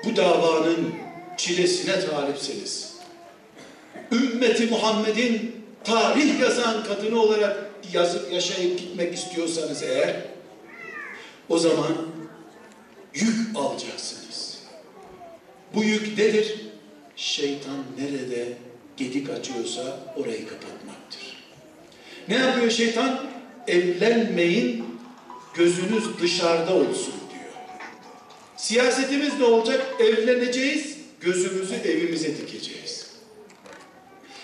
bu 0.05 0.15
davanın 0.15 0.93
çilesine 1.37 2.05
talipseniz, 2.05 2.93
ümmeti 4.11 4.65
Muhammed'in 4.67 5.65
tarih 5.83 6.39
yazan 6.39 6.83
kadını 6.83 7.21
olarak 7.21 7.71
yazıp 7.93 8.33
yaşayıp 8.33 8.79
gitmek 8.79 9.13
istiyorsanız 9.13 9.83
eğer, 9.83 10.15
o 11.49 11.59
zaman 11.59 11.97
yük 13.13 13.57
alacaksınız. 13.57 14.22
Bu 15.73 15.83
yük 15.83 16.17
nedir? 16.17 16.55
Şeytan 17.15 17.83
nerede 17.99 18.57
gedik 18.97 19.29
açıyorsa 19.29 19.99
orayı 20.17 20.47
kapatmaktır. 20.47 21.43
Ne 22.27 22.35
yapıyor 22.35 22.71
şeytan? 22.71 23.25
Evlenmeyin, 23.67 24.85
gözünüz 25.53 26.19
dışarıda 26.21 26.73
olsun 26.73 27.13
diyor. 27.29 27.53
Siyasetimiz 28.57 29.39
ne 29.39 29.45
olacak? 29.45 29.95
Evleneceğiz, 29.99 30.97
gözümüzü 31.21 31.75
evimize 31.75 32.37
dikeceğiz. 32.37 33.07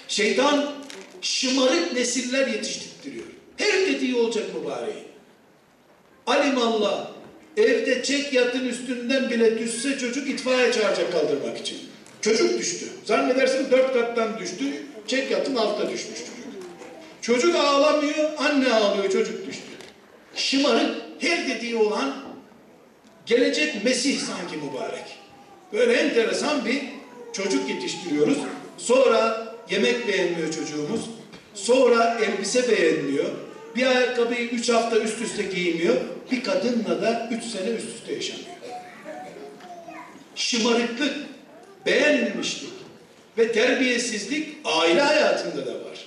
Şeytan 0.07 0.73
şımarık 1.21 1.93
nesiller 1.93 2.47
yetiştiriyor. 2.47 3.25
Her 3.57 3.87
dediği 3.87 4.15
olacak 4.15 4.45
mübareğin. 4.55 5.07
Alimallah 6.27 7.18
evde 7.59 8.03
çek 8.03 8.33
yatın 8.33 8.65
üstünden 8.65 9.29
bile 9.29 9.59
düşse 9.59 9.97
çocuk 9.97 10.29
itfaiye 10.29 10.71
çağıracak 10.71 11.11
kaldırmak 11.11 11.57
için. 11.57 11.77
Çocuk 12.21 12.59
düştü. 12.59 12.85
Zannedersin 13.05 13.71
dört 13.71 13.93
kattan 13.93 14.39
düştü. 14.39 14.65
Çek 15.07 15.31
yatın 15.31 15.55
altta 15.55 15.89
düşmüş 15.89 16.19
çocuk. 16.19 16.39
Çocuk 17.21 17.55
ağlamıyor, 17.55 18.29
anne 18.37 18.73
ağlıyor, 18.73 19.09
çocuk 19.11 19.47
düştü. 19.47 19.63
Şımarık, 20.35 20.95
her 21.19 21.47
dediği 21.49 21.75
olan 21.75 22.15
gelecek 23.25 23.83
Mesih 23.83 24.19
sanki 24.19 24.55
mübarek. 24.57 25.05
Böyle 25.73 25.93
enteresan 25.93 26.65
bir 26.65 26.81
çocuk 27.33 27.69
yetiştiriyoruz. 27.69 28.37
Sonra 28.77 29.47
yemek 29.69 30.07
beğenmiyor 30.07 30.53
çocuğumuz. 30.53 31.01
Sonra 31.53 32.19
elbise 32.25 32.71
beğenmiyor. 32.71 33.25
Bir 33.75 33.85
ayakkabıyı 33.85 34.49
üç 34.49 34.69
hafta 34.69 34.99
üst 34.99 35.21
üste 35.21 35.43
giymiyor. 35.43 35.95
Bir 36.31 36.43
kadınla 36.43 37.01
da 37.01 37.29
üç 37.31 37.43
sene 37.43 37.69
üst 37.69 37.87
üste 37.87 38.13
yaşamıyor. 38.13 38.49
Şımarıklık, 40.35 41.15
beğenmemişlik 41.85 42.73
ve 43.37 43.51
terbiyesizlik 43.51 44.57
aile 44.65 45.01
hayatında 45.01 45.65
da 45.65 45.73
var. 45.73 46.05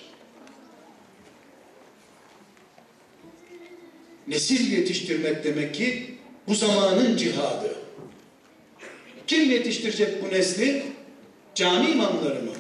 Nesil 4.29 4.73
yetiştirmek 4.73 5.45
demek 5.45 5.75
ki 5.75 6.15
bu 6.49 6.55
zamanın 6.55 7.17
cihadı. 7.17 7.75
Kim 9.27 9.51
yetiştirecek 9.51 10.25
bu 10.25 10.35
nesli? 10.35 10.83
Cami 11.55 11.91
imamları 11.91 12.43
mı? 12.43 12.53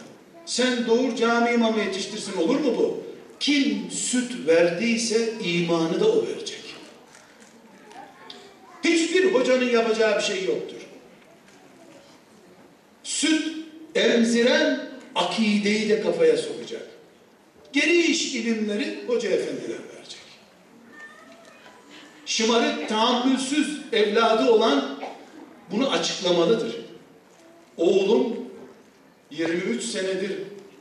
Sen 0.46 0.86
doğur 0.86 1.16
cami 1.16 1.50
imamı 1.50 1.78
yetiştirsin 1.78 2.36
olur 2.36 2.60
mu 2.60 2.74
bu? 2.78 3.01
Kim 3.42 3.90
süt 3.90 4.46
verdiyse 4.46 5.32
imanı 5.44 6.00
da 6.00 6.12
o 6.12 6.26
verecek. 6.26 6.74
Hiçbir 8.84 9.34
hocanın 9.34 9.70
yapacağı 9.70 10.18
bir 10.18 10.22
şey 10.22 10.44
yoktur. 10.44 10.76
Süt 13.02 13.56
emziren 13.94 14.90
akideyi 15.14 15.88
de 15.88 16.00
kafaya 16.00 16.36
sokacak. 16.36 16.88
Geri 17.72 18.02
iş 18.02 18.34
ilimleri 18.34 19.04
hoca 19.06 19.30
efendiler 19.30 19.78
verecek. 19.94 20.20
şımarık, 22.26 22.88
tahammülsüz 22.88 23.80
evladı 23.92 24.50
olan 24.50 25.00
bunu 25.70 25.90
açıklamalıdır. 25.90 26.76
Oğlum 27.76 28.36
23 29.30 29.82
senedir 29.82 30.32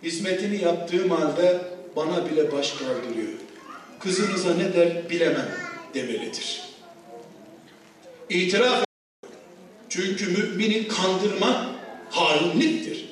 hizmetini 0.04 0.62
yaptığım 0.64 1.10
halde 1.10 1.71
bana 1.96 2.30
bile 2.30 2.52
baş 2.52 2.72
kaldırıyor. 2.72 3.34
Kızınıza 4.00 4.54
ne 4.54 4.74
der 4.74 5.10
bilemem 5.10 5.52
demelidir. 5.94 6.62
İtiraf 8.30 8.86
çünkü 9.90 10.26
mümini 10.28 10.88
kandırmak 10.88 11.66
hainliktir. 12.10 13.12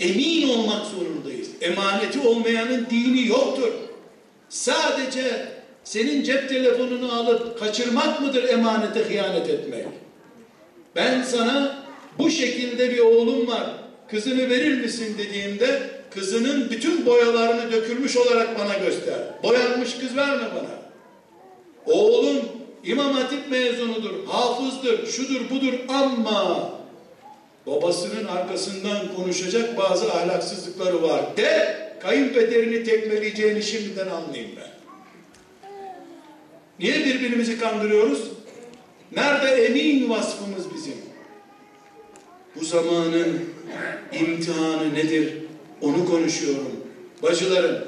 Emin 0.00 0.48
olmak 0.48 0.86
zorundayız. 0.86 1.48
Emaneti 1.60 2.20
olmayanın 2.20 2.86
dini 2.90 3.26
yoktur. 3.28 3.72
Sadece 4.48 5.48
senin 5.84 6.22
cep 6.22 6.48
telefonunu 6.48 7.12
alıp 7.12 7.58
kaçırmak 7.58 8.20
mıdır 8.20 8.48
emanete 8.48 9.00
hıyanet 9.00 9.50
etmek? 9.50 9.86
Ben 10.96 11.22
sana 11.22 11.84
bu 12.18 12.30
şekilde 12.30 12.90
bir 12.90 12.98
oğlum 12.98 13.48
var, 13.48 13.70
kızını 14.08 14.50
verir 14.50 14.80
misin 14.80 15.18
dediğimde 15.18 15.99
kızının 16.14 16.70
bütün 16.70 17.06
boyalarını 17.06 17.72
dökülmüş 17.72 18.16
olarak 18.16 18.58
bana 18.58 18.78
göster. 18.78 19.18
Boyanmış 19.42 19.98
kız 19.98 20.16
verme 20.16 20.44
bana. 20.54 20.80
Oğlum 21.86 22.36
İmam 22.84 23.12
Hatip 23.12 23.50
mezunudur, 23.50 24.26
hafızdır, 24.26 25.06
şudur 25.06 25.50
budur 25.50 25.74
ama 25.88 26.70
babasının 27.66 28.24
arkasından 28.24 29.14
konuşacak 29.16 29.76
bazı 29.78 30.12
ahlaksızlıkları 30.12 31.02
var 31.02 31.36
de 31.36 31.78
kayınpederini 32.00 32.84
tekmeleyeceğini 32.84 33.62
şimdiden 33.62 34.08
anlayayım 34.08 34.50
ben. 34.56 34.70
Niye 36.78 37.04
birbirimizi 37.04 37.58
kandırıyoruz? 37.60 38.22
Nerede 39.12 39.64
emin 39.66 40.10
vasfımız 40.10 40.74
bizim? 40.74 40.94
Bu 42.56 42.64
zamanın 42.64 43.40
imtihanı 44.12 44.94
nedir? 44.94 45.39
Onu 45.82 46.06
konuşuyorum. 46.06 46.72
Bacılarım, 47.22 47.84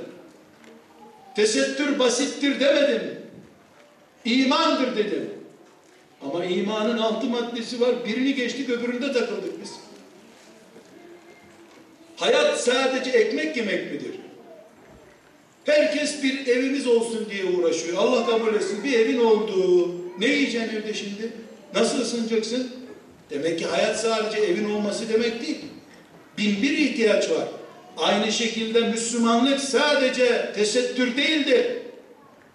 tesettür 1.37 1.99
basittir 1.99 2.61
demedim. 2.61 3.23
İmandır 4.25 4.97
dedim. 4.97 5.31
Ama 6.23 6.45
imanın 6.45 6.99
altı 6.99 7.27
maddesi 7.27 7.81
var. 7.81 8.05
Birini 8.07 8.35
geçtik 8.35 8.71
öbüründe 8.71 9.13
takıldık 9.13 9.63
biz. 9.63 9.73
Hayat 12.17 12.61
sadece 12.61 13.11
ekmek 13.11 13.57
yemek 13.57 13.93
midir? 13.93 14.15
Herkes 15.65 16.23
bir 16.23 16.47
evimiz 16.47 16.87
olsun 16.87 17.27
diye 17.31 17.45
uğraşıyor. 17.45 17.99
Allah 17.99 18.27
kabul 18.27 18.55
etsin. 18.55 18.85
Bir 18.85 18.93
evin 18.93 19.19
olduğu. 19.19 19.95
Ne 20.19 20.27
yiyeceksin 20.27 20.77
evde 20.77 20.95
şimdi? 20.95 21.33
Nasıl 21.75 22.01
ısınacaksın? 22.01 22.73
Demek 23.31 23.59
ki 23.59 23.67
hayat 23.67 24.01
sadece 24.01 24.39
evin 24.39 24.71
olması 24.71 25.09
demek 25.09 25.43
değil. 25.43 25.59
Bin 26.39 26.63
bir 26.63 26.79
ihtiyaç 26.79 27.31
var. 27.31 27.49
Aynı 27.97 28.33
şekilde 28.33 28.81
Müslümanlık 28.81 29.61
sadece 29.61 30.53
tesettür 30.55 31.17
değildir. 31.17 31.67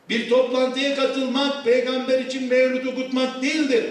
Bir 0.09 0.29
toplantıya 0.29 0.95
katılmak, 0.95 1.63
peygamber 1.63 2.19
için 2.19 2.43
mevlüt 2.43 2.87
okutmak 2.87 3.41
değildir. 3.41 3.85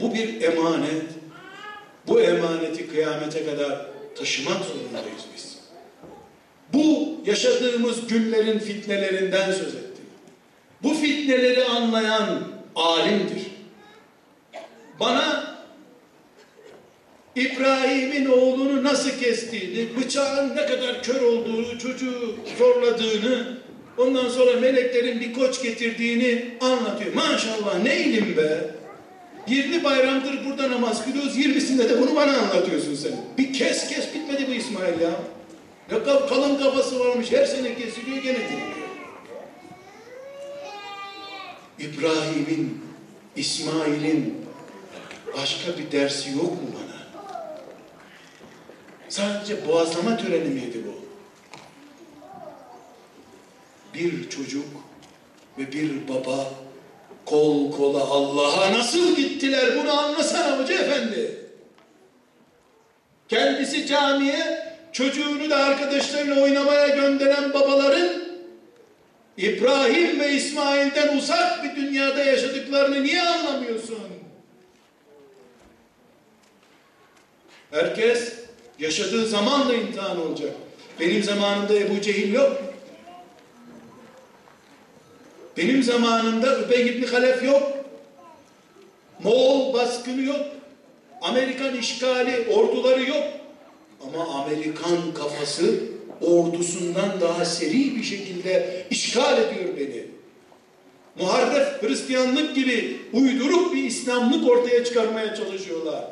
Bu 0.00 0.14
bir 0.14 0.42
emanet. 0.42 1.02
Bu 2.06 2.20
emaneti 2.20 2.88
kıyamete 2.88 3.44
kadar 3.44 3.86
taşımak 4.18 4.64
zorundayız 4.64 5.24
biz. 5.34 5.58
Bu 6.72 7.16
yaşadığımız 7.26 8.06
günlerin 8.06 8.58
fitnelerinden 8.58 9.52
söz 9.52 9.74
ettim. 9.74 10.04
Bu 10.82 10.94
fitneleri 10.94 11.64
anlayan 11.64 12.42
alimdir. 12.76 13.42
Bana 15.00 15.49
İbrahim'in 17.36 18.26
oğlunu 18.26 18.84
nasıl 18.84 19.10
kestiğini, 19.20 19.96
bıçağın 19.96 20.56
ne 20.56 20.66
kadar 20.66 21.02
kör 21.02 21.20
olduğunu, 21.22 21.78
çocuğu 21.78 22.36
zorladığını, 22.58 23.58
ondan 23.98 24.28
sonra 24.28 24.60
meleklerin 24.60 25.20
bir 25.20 25.32
koç 25.32 25.62
getirdiğini 25.62 26.44
anlatıyor. 26.60 27.14
Maşallah 27.14 27.82
ne 27.82 28.00
ilim 28.00 28.36
be. 28.36 28.70
20 29.48 29.84
bayramdır 29.84 30.44
burada 30.44 30.70
namaz 30.70 31.04
kılıyoruz, 31.04 31.38
20'sinde 31.38 31.88
de 31.88 32.00
bunu 32.00 32.16
bana 32.16 32.38
anlatıyorsun 32.38 32.94
sen. 32.94 33.12
Bir 33.38 33.52
kes 33.52 33.88
kes 33.88 34.14
bitmedi 34.14 34.46
bu 34.48 34.52
İsmail 34.52 35.00
ya. 35.00 35.10
Ne 35.92 36.02
kalın 36.04 36.58
kafası 36.58 37.00
varmış, 37.00 37.32
her 37.32 37.44
sene 37.46 37.74
kesiliyor 37.74 38.22
gene 38.22 38.38
diriliyor. 38.38 38.80
İbrahim'in, 41.78 42.80
İsmail'in 43.36 44.34
başka 45.36 45.78
bir 45.78 45.92
dersi 45.92 46.30
yok 46.30 46.52
mu 46.52 46.68
bana? 46.74 46.89
Sadece 49.10 49.68
boğazlama 49.68 50.16
töreni 50.16 50.48
miydi 50.48 50.84
bu? 50.86 51.00
Bir 53.94 54.30
çocuk 54.30 54.66
ve 55.58 55.72
bir 55.72 56.08
baba 56.08 56.52
kol 57.26 57.72
kola 57.72 58.00
Allah'a 58.00 58.72
nasıl 58.72 59.16
gittiler 59.16 59.78
bunu 59.78 60.00
anlasana 60.00 60.58
hoca 60.58 60.74
efendi. 60.74 61.36
Kendisi 63.28 63.86
camiye 63.86 64.74
çocuğunu 64.92 65.50
da 65.50 65.56
arkadaşlarıyla 65.56 66.42
oynamaya 66.42 66.88
gönderen 66.88 67.54
babaların 67.54 68.22
İbrahim 69.36 70.20
ve 70.20 70.32
İsmail'den 70.32 71.16
uzak 71.16 71.64
bir 71.64 71.76
dünyada 71.76 72.24
yaşadıklarını 72.24 73.02
niye 73.02 73.22
anlamıyorsun? 73.22 73.98
Herkes 77.70 78.49
yaşadığı 78.80 79.26
zamanla 79.26 79.74
imtihan 79.74 80.20
olacak. 80.20 80.52
Benim 81.00 81.22
zamanımda 81.22 81.74
Ebu 81.74 82.00
Cehil 82.00 82.32
yok. 82.32 82.62
Benim 85.56 85.82
zamanımda 85.82 86.58
Übey 86.58 86.88
İbni 86.88 87.06
Halef 87.06 87.42
yok. 87.44 87.62
Moğol 89.24 89.74
baskını 89.74 90.22
yok. 90.22 90.40
Amerikan 91.22 91.76
işgali, 91.76 92.48
orduları 92.48 93.08
yok. 93.08 93.24
Ama 94.06 94.42
Amerikan 94.42 95.14
kafası 95.14 95.74
ordusundan 96.20 97.20
daha 97.20 97.44
seri 97.44 97.96
bir 97.96 98.02
şekilde 98.02 98.86
işgal 98.90 99.38
ediyor 99.38 99.76
beni. 99.76 100.04
Muharref 101.20 101.82
Hristiyanlık 101.82 102.54
gibi 102.54 103.00
uyduruk 103.12 103.74
bir 103.74 103.84
İslamlık 103.84 104.50
ortaya 104.50 104.84
çıkarmaya 104.84 105.34
çalışıyorlar. 105.34 106.04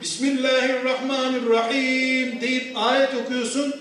Bismillahirrahmanirrahim 0.00 2.40
deyip 2.40 2.76
ayet 2.76 3.14
okuyorsun. 3.14 3.74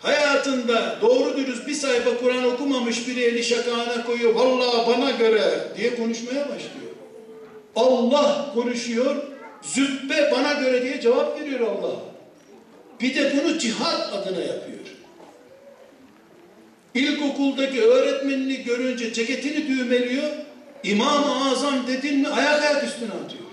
Hayatında 0.00 0.98
doğru 1.02 1.36
dürüst 1.36 1.66
bir 1.66 1.74
sayfa 1.74 2.16
Kur'an 2.16 2.44
okumamış 2.44 3.08
biri 3.08 3.20
eli 3.20 3.44
şakağına 3.44 4.04
koyuyor. 4.04 4.34
Vallahi 4.34 4.86
bana 4.86 5.10
göre 5.10 5.42
diye 5.78 5.96
konuşmaya 5.96 6.40
başlıyor. 6.40 6.90
Allah 7.76 8.50
konuşuyor. 8.54 9.16
Zübbe 9.62 10.30
bana 10.32 10.52
göre 10.52 10.82
diye 10.82 11.00
cevap 11.00 11.40
veriyor 11.40 11.60
Allah. 11.60 11.96
Bir 13.00 13.14
de 13.14 13.32
bunu 13.36 13.58
cihat 13.58 14.12
adına 14.12 14.40
yapıyor. 14.40 14.80
İlkokuldaki 16.94 17.82
öğretmenini 17.82 18.62
görünce 18.62 19.12
ceketini 19.12 19.68
düğmeliyor. 19.68 20.30
İmam-ı 20.84 21.50
Azam 21.50 21.86
dedin 21.86 22.20
mi 22.20 22.28
ayak 22.28 22.62
ayak 22.62 22.84
üstüne 22.84 23.10
atıyor. 23.24 23.49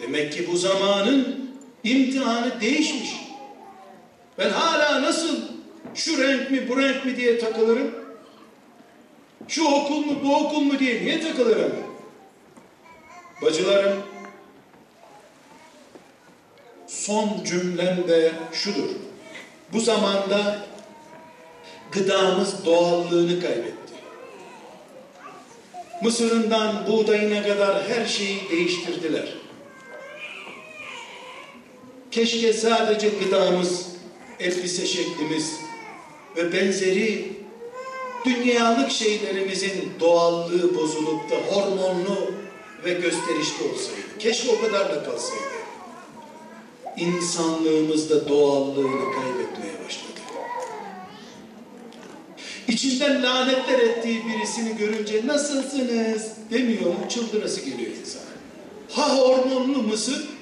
Demek 0.00 0.32
ki 0.32 0.48
bu 0.52 0.56
zamanın 0.56 1.50
imtihanı 1.84 2.60
değişmiş. 2.60 3.10
Ben 4.38 4.50
hala 4.50 5.02
nasıl 5.02 5.36
şu 5.94 6.22
renk 6.22 6.50
mi 6.50 6.68
bu 6.68 6.82
renk 6.82 7.04
mi 7.04 7.16
diye 7.16 7.38
takılırım? 7.38 7.94
Şu 9.48 9.64
okul 9.64 9.96
mu 9.96 10.20
bu 10.24 10.36
okul 10.36 10.60
mu 10.60 10.78
diye 10.78 11.04
niye 11.04 11.20
takılırım? 11.20 11.72
Bacılarım 13.42 14.02
son 16.86 17.44
cümlem 17.44 18.08
de 18.08 18.32
şudur. 18.52 18.88
Bu 19.72 19.80
zamanda 19.80 20.66
gıdamız 21.92 22.64
doğallığını 22.66 23.40
kaybetti. 23.40 23.94
Mısırından 26.02 26.86
buğdayına 26.86 27.42
kadar 27.42 27.88
her 27.88 28.06
şeyi 28.06 28.50
değiştirdiler. 28.50 29.43
Keşke 32.14 32.52
sadece 32.52 33.08
gıdamız, 33.08 33.86
elbise 34.40 34.86
şeklimiz 34.86 35.52
ve 36.36 36.52
benzeri 36.52 37.32
dünyalık 38.24 38.90
şeylerimizin 38.90 39.92
doğallığı 40.00 40.74
bozulup 40.74 41.30
da 41.30 41.34
hormonlu 41.34 42.32
ve 42.84 42.92
gösterişli 42.92 43.64
olsaydı. 43.72 44.18
Keşke 44.18 44.50
o 44.50 44.60
kadarla 44.60 45.04
kalsaydı. 45.04 45.42
İnsanlığımız 46.96 48.10
da 48.10 48.28
doğallığını 48.28 49.12
kaybetmeye 49.14 49.84
başladı. 49.86 50.20
içinden 52.68 53.22
lanetler 53.22 53.78
ettiği 53.78 54.22
birisini 54.26 54.76
görünce 54.76 55.26
nasılsınız 55.26 56.32
demiyor 56.50 56.86
mu? 56.86 57.08
Çıldırası 57.08 57.60
geliyor 57.60 57.90
insana. 58.00 58.24
Ha 58.92 59.18
hormonlu 59.18 59.82
mısır, 59.82 60.33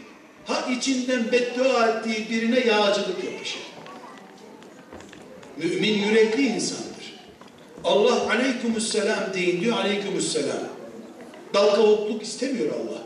ha 0.46 0.70
içinden 0.70 1.32
beddua 1.32 1.88
ettiği 1.88 2.30
birine 2.30 2.60
yağcılık 2.60 3.24
yapışır. 3.24 3.62
Mümin 5.56 5.98
yürekli 5.98 6.46
insandır. 6.46 6.92
Allah 7.84 8.30
aleykümselam 8.30 9.34
deyin 9.34 9.60
diyor 9.60 9.76
aleykümselam. 9.76 10.68
Dal 11.54 11.74
kavukluk 11.74 12.22
istemiyor 12.22 12.72
Allah. 12.74 13.02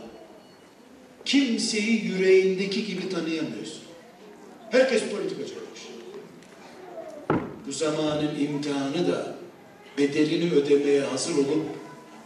Kimseyi 1.25 2.05
yüreğindeki 2.05 2.87
gibi 2.87 3.09
tanıyamıyorsun. 3.09 3.83
Herkes 4.71 5.03
politikacı 5.03 5.55
olmuş. 5.55 5.81
Bu 7.67 7.73
zamanın 7.73 8.39
imtihanı 8.41 9.13
da 9.13 9.35
bedelini 9.99 10.53
ödemeye 10.53 11.01
hazır 11.01 11.35
olup 11.35 11.67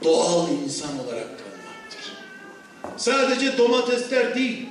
doğal 0.04 0.48
insan 0.64 0.98
olarak 0.98 1.28
kalmaktır. 1.28 2.12
Sadece 2.96 3.58
domatesler 3.58 4.34
değil, 4.34 4.66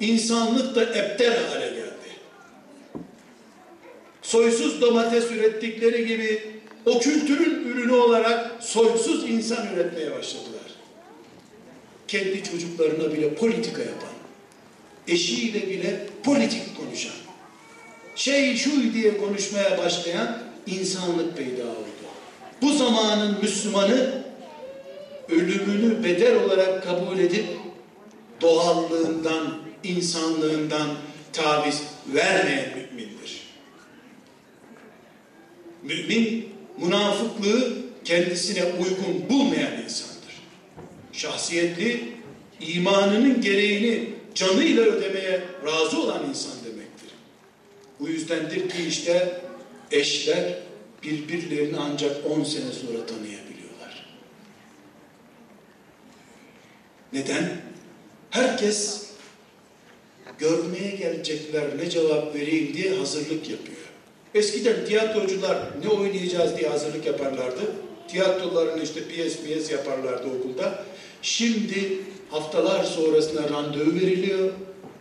insanlık 0.00 0.74
da 0.74 0.82
ebter 0.82 1.32
hale 1.32 1.66
geldi. 1.66 1.90
Soysuz 4.22 4.80
domates 4.80 5.30
ürettikleri 5.30 6.06
gibi 6.06 6.60
o 6.86 6.98
kültürün 6.98 7.64
ürünü 7.68 7.92
olarak 7.92 8.64
soysuz 8.64 9.30
insan 9.30 9.74
üretmeye 9.74 10.10
başladılar. 10.10 10.60
Kendi 12.08 12.44
çocuklarına 12.44 13.12
bile 13.12 13.34
politika 13.34 13.82
yapan, 13.82 14.10
eşiyle 15.08 15.68
bile 15.68 16.06
politik 16.24 16.76
konuşan, 16.76 17.12
şey 18.16 18.56
şu 18.56 18.94
diye 18.94 19.18
konuşmaya 19.18 19.78
başlayan 19.78 20.38
insanlık 20.66 21.36
peyda 21.36 21.62
oldu. 21.62 21.90
Bu 22.62 22.72
zamanın 22.72 23.36
Müslümanı 23.42 24.22
ölümünü 25.28 26.04
bedel 26.04 26.44
olarak 26.44 26.84
kabul 26.84 27.18
edip 27.18 27.46
doğallığından, 28.40 29.58
insanlığından 29.84 30.90
taviz 31.32 31.82
vermeyen 32.14 32.68
mümindir. 32.76 33.42
Mümin 35.82 36.48
münafıklığı 36.78 37.76
kendisine 38.04 38.64
uygun 38.64 39.30
bulmayan 39.30 39.82
insandır. 39.82 40.42
Şahsiyetli, 41.12 42.12
imanının 42.60 43.40
gereğini 43.40 44.08
canıyla 44.34 44.82
ödemeye 44.82 45.42
razı 45.66 46.00
olan 46.00 46.28
insan 46.28 46.52
demektir. 46.64 47.08
Bu 48.00 48.08
yüzdendir 48.08 48.68
ki 48.68 48.86
işte 48.88 49.40
eşler 49.90 50.58
birbirlerini 51.02 51.76
ancak 51.78 52.16
10 52.26 52.44
sene 52.44 52.72
sonra 52.72 53.06
tanıyabiliyorlar. 53.06 54.06
Neden? 57.12 57.60
Herkes 58.30 59.09
görmeye 60.40 60.90
gelecekler 60.90 61.64
ne 61.78 61.90
cevap 61.90 62.34
vereyim 62.34 62.74
diye 62.74 62.94
hazırlık 62.94 63.50
yapıyor. 63.50 63.78
Eskiden 64.34 64.84
tiyatrocular 64.86 65.58
ne 65.84 65.88
oynayacağız 65.88 66.58
diye 66.58 66.68
hazırlık 66.68 67.06
yaparlardı. 67.06 67.60
Tiyatrolarını 68.08 68.82
işte 68.82 69.08
piyes 69.08 69.40
piyes 69.40 69.70
yaparlardı 69.70 70.26
okulda. 70.38 70.84
Şimdi 71.22 71.98
haftalar 72.30 72.84
sonrasında 72.84 73.48
randevu 73.48 73.94
veriliyor. 73.94 74.50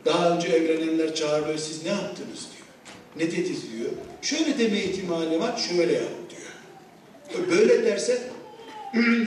Daha 0.06 0.36
önce 0.36 0.48
evlenenler 0.48 1.16
çağırıyor. 1.16 1.58
Siz 1.58 1.84
ne 1.84 1.90
yaptınız 1.90 2.48
diyor. 2.56 2.68
Ne 3.16 3.32
dediniz 3.32 3.62
diyor. 3.72 3.90
Şöyle 4.22 4.60
deme 4.60 4.80
ihtimali 4.80 5.40
var. 5.40 5.58
Şöyle 5.58 5.94
yap 5.94 6.10
diyor. 6.30 7.48
Böyle 7.50 7.86
derse 7.86 8.22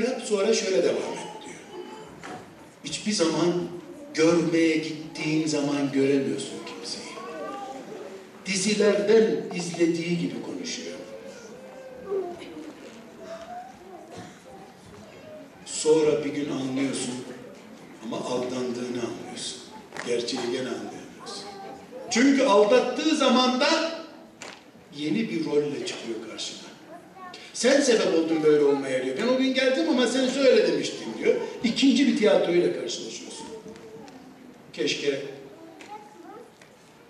yap 0.07 0.23
sonra 0.25 0.55
şöyle 0.55 0.83
devam 0.83 0.97
et 0.97 1.45
diyor. 1.45 1.57
Hiçbir 2.85 3.13
zaman 3.13 3.53
görmeye 4.15 4.77
gittiğin 4.77 5.47
zaman 5.47 5.93
göremiyorsun 5.93 6.59
kimseyi. 6.67 7.13
Dizilerden 8.47 9.57
izlediği 9.57 10.19
gibi 10.19 10.43
konuşuyor. 10.43 10.97
Sonra 15.67 16.25
bir 16.25 16.31
gün 16.31 16.51
anlıyorsun 16.51 17.15
ama 18.05 18.17
aldandığını 18.17 19.03
anlıyorsun. 19.03 19.63
Gerçeği 20.07 20.43
gene 20.53 20.69
anlayamıyorsun. 20.69 21.45
Çünkü 22.11 22.45
aldattığı 22.45 23.17
zaman 23.17 23.61
da 23.61 23.69
yeni 24.97 25.31
bir 25.31 25.45
rolle 25.45 25.87
çıkıyor 25.87 26.19
karşına. 26.31 26.63
Sen 27.55 27.81
sebep 27.81 28.15
oldun 28.15 28.43
böyle 28.43 28.65
olmaya 28.65 29.05
diyor. 29.05 29.17
Ben 29.23 29.29
o 29.29 29.39
gün 29.39 29.55
geldim 29.55 29.89
ama 29.89 30.07
sen 30.07 30.29
söyle 30.29 30.73
demiştin 30.73 31.07
diyor. 31.19 31.35
İkinci 31.65 32.07
bir 32.07 32.17
tiyatroyla 32.17 32.81
karşılaşıyorsun. 32.81 33.32
Keşke 34.73 35.23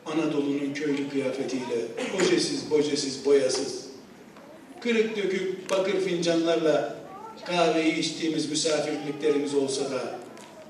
Anadolu'nun 0.07 0.75
köylü 0.75 1.09
kıyafetiyle 1.11 1.87
ojesiz, 2.21 2.71
bojesiz, 2.71 3.25
boyasız, 3.25 3.87
kırık 4.81 5.17
dökük 5.17 5.71
bakır 5.71 6.01
fincanlarla 6.01 6.97
kahveyi 7.45 7.99
içtiğimiz 7.99 8.51
misafirliklerimiz 8.51 9.55
olsa 9.55 9.91
da 9.91 10.19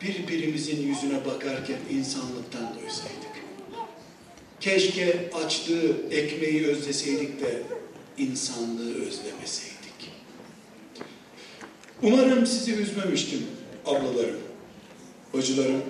birbirimizin 0.02 0.88
yüzüne 0.88 1.24
bakarken 1.26 1.78
insanlıktan 1.90 2.74
doysaydık. 2.74 3.32
Keşke 4.60 5.30
açlığı, 5.44 6.10
ekmeği 6.10 6.66
özleseydik 6.66 7.40
de 7.40 7.62
insanlığı 8.18 8.94
özlemeseydik. 8.94 10.12
Umarım 12.02 12.46
sizi 12.46 12.72
üzmemiştim 12.72 13.46
ablalarım, 13.86 14.40
bacılarım, 15.34 15.82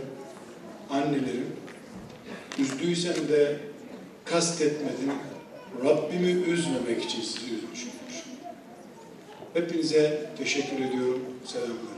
annelerim. 0.93 1.47
Üzdüysem 2.59 3.29
de 3.29 3.57
kastetmedim. 4.25 5.13
Rabbimi 5.85 6.31
üzmemek 6.31 7.05
için 7.05 7.21
sizi 7.21 7.55
üzmüşümdür. 7.55 8.25
Hepinize 9.55 10.31
teşekkür 10.39 10.77
ediyorum. 10.77 11.23
Selamünaleyküm. 11.45 11.92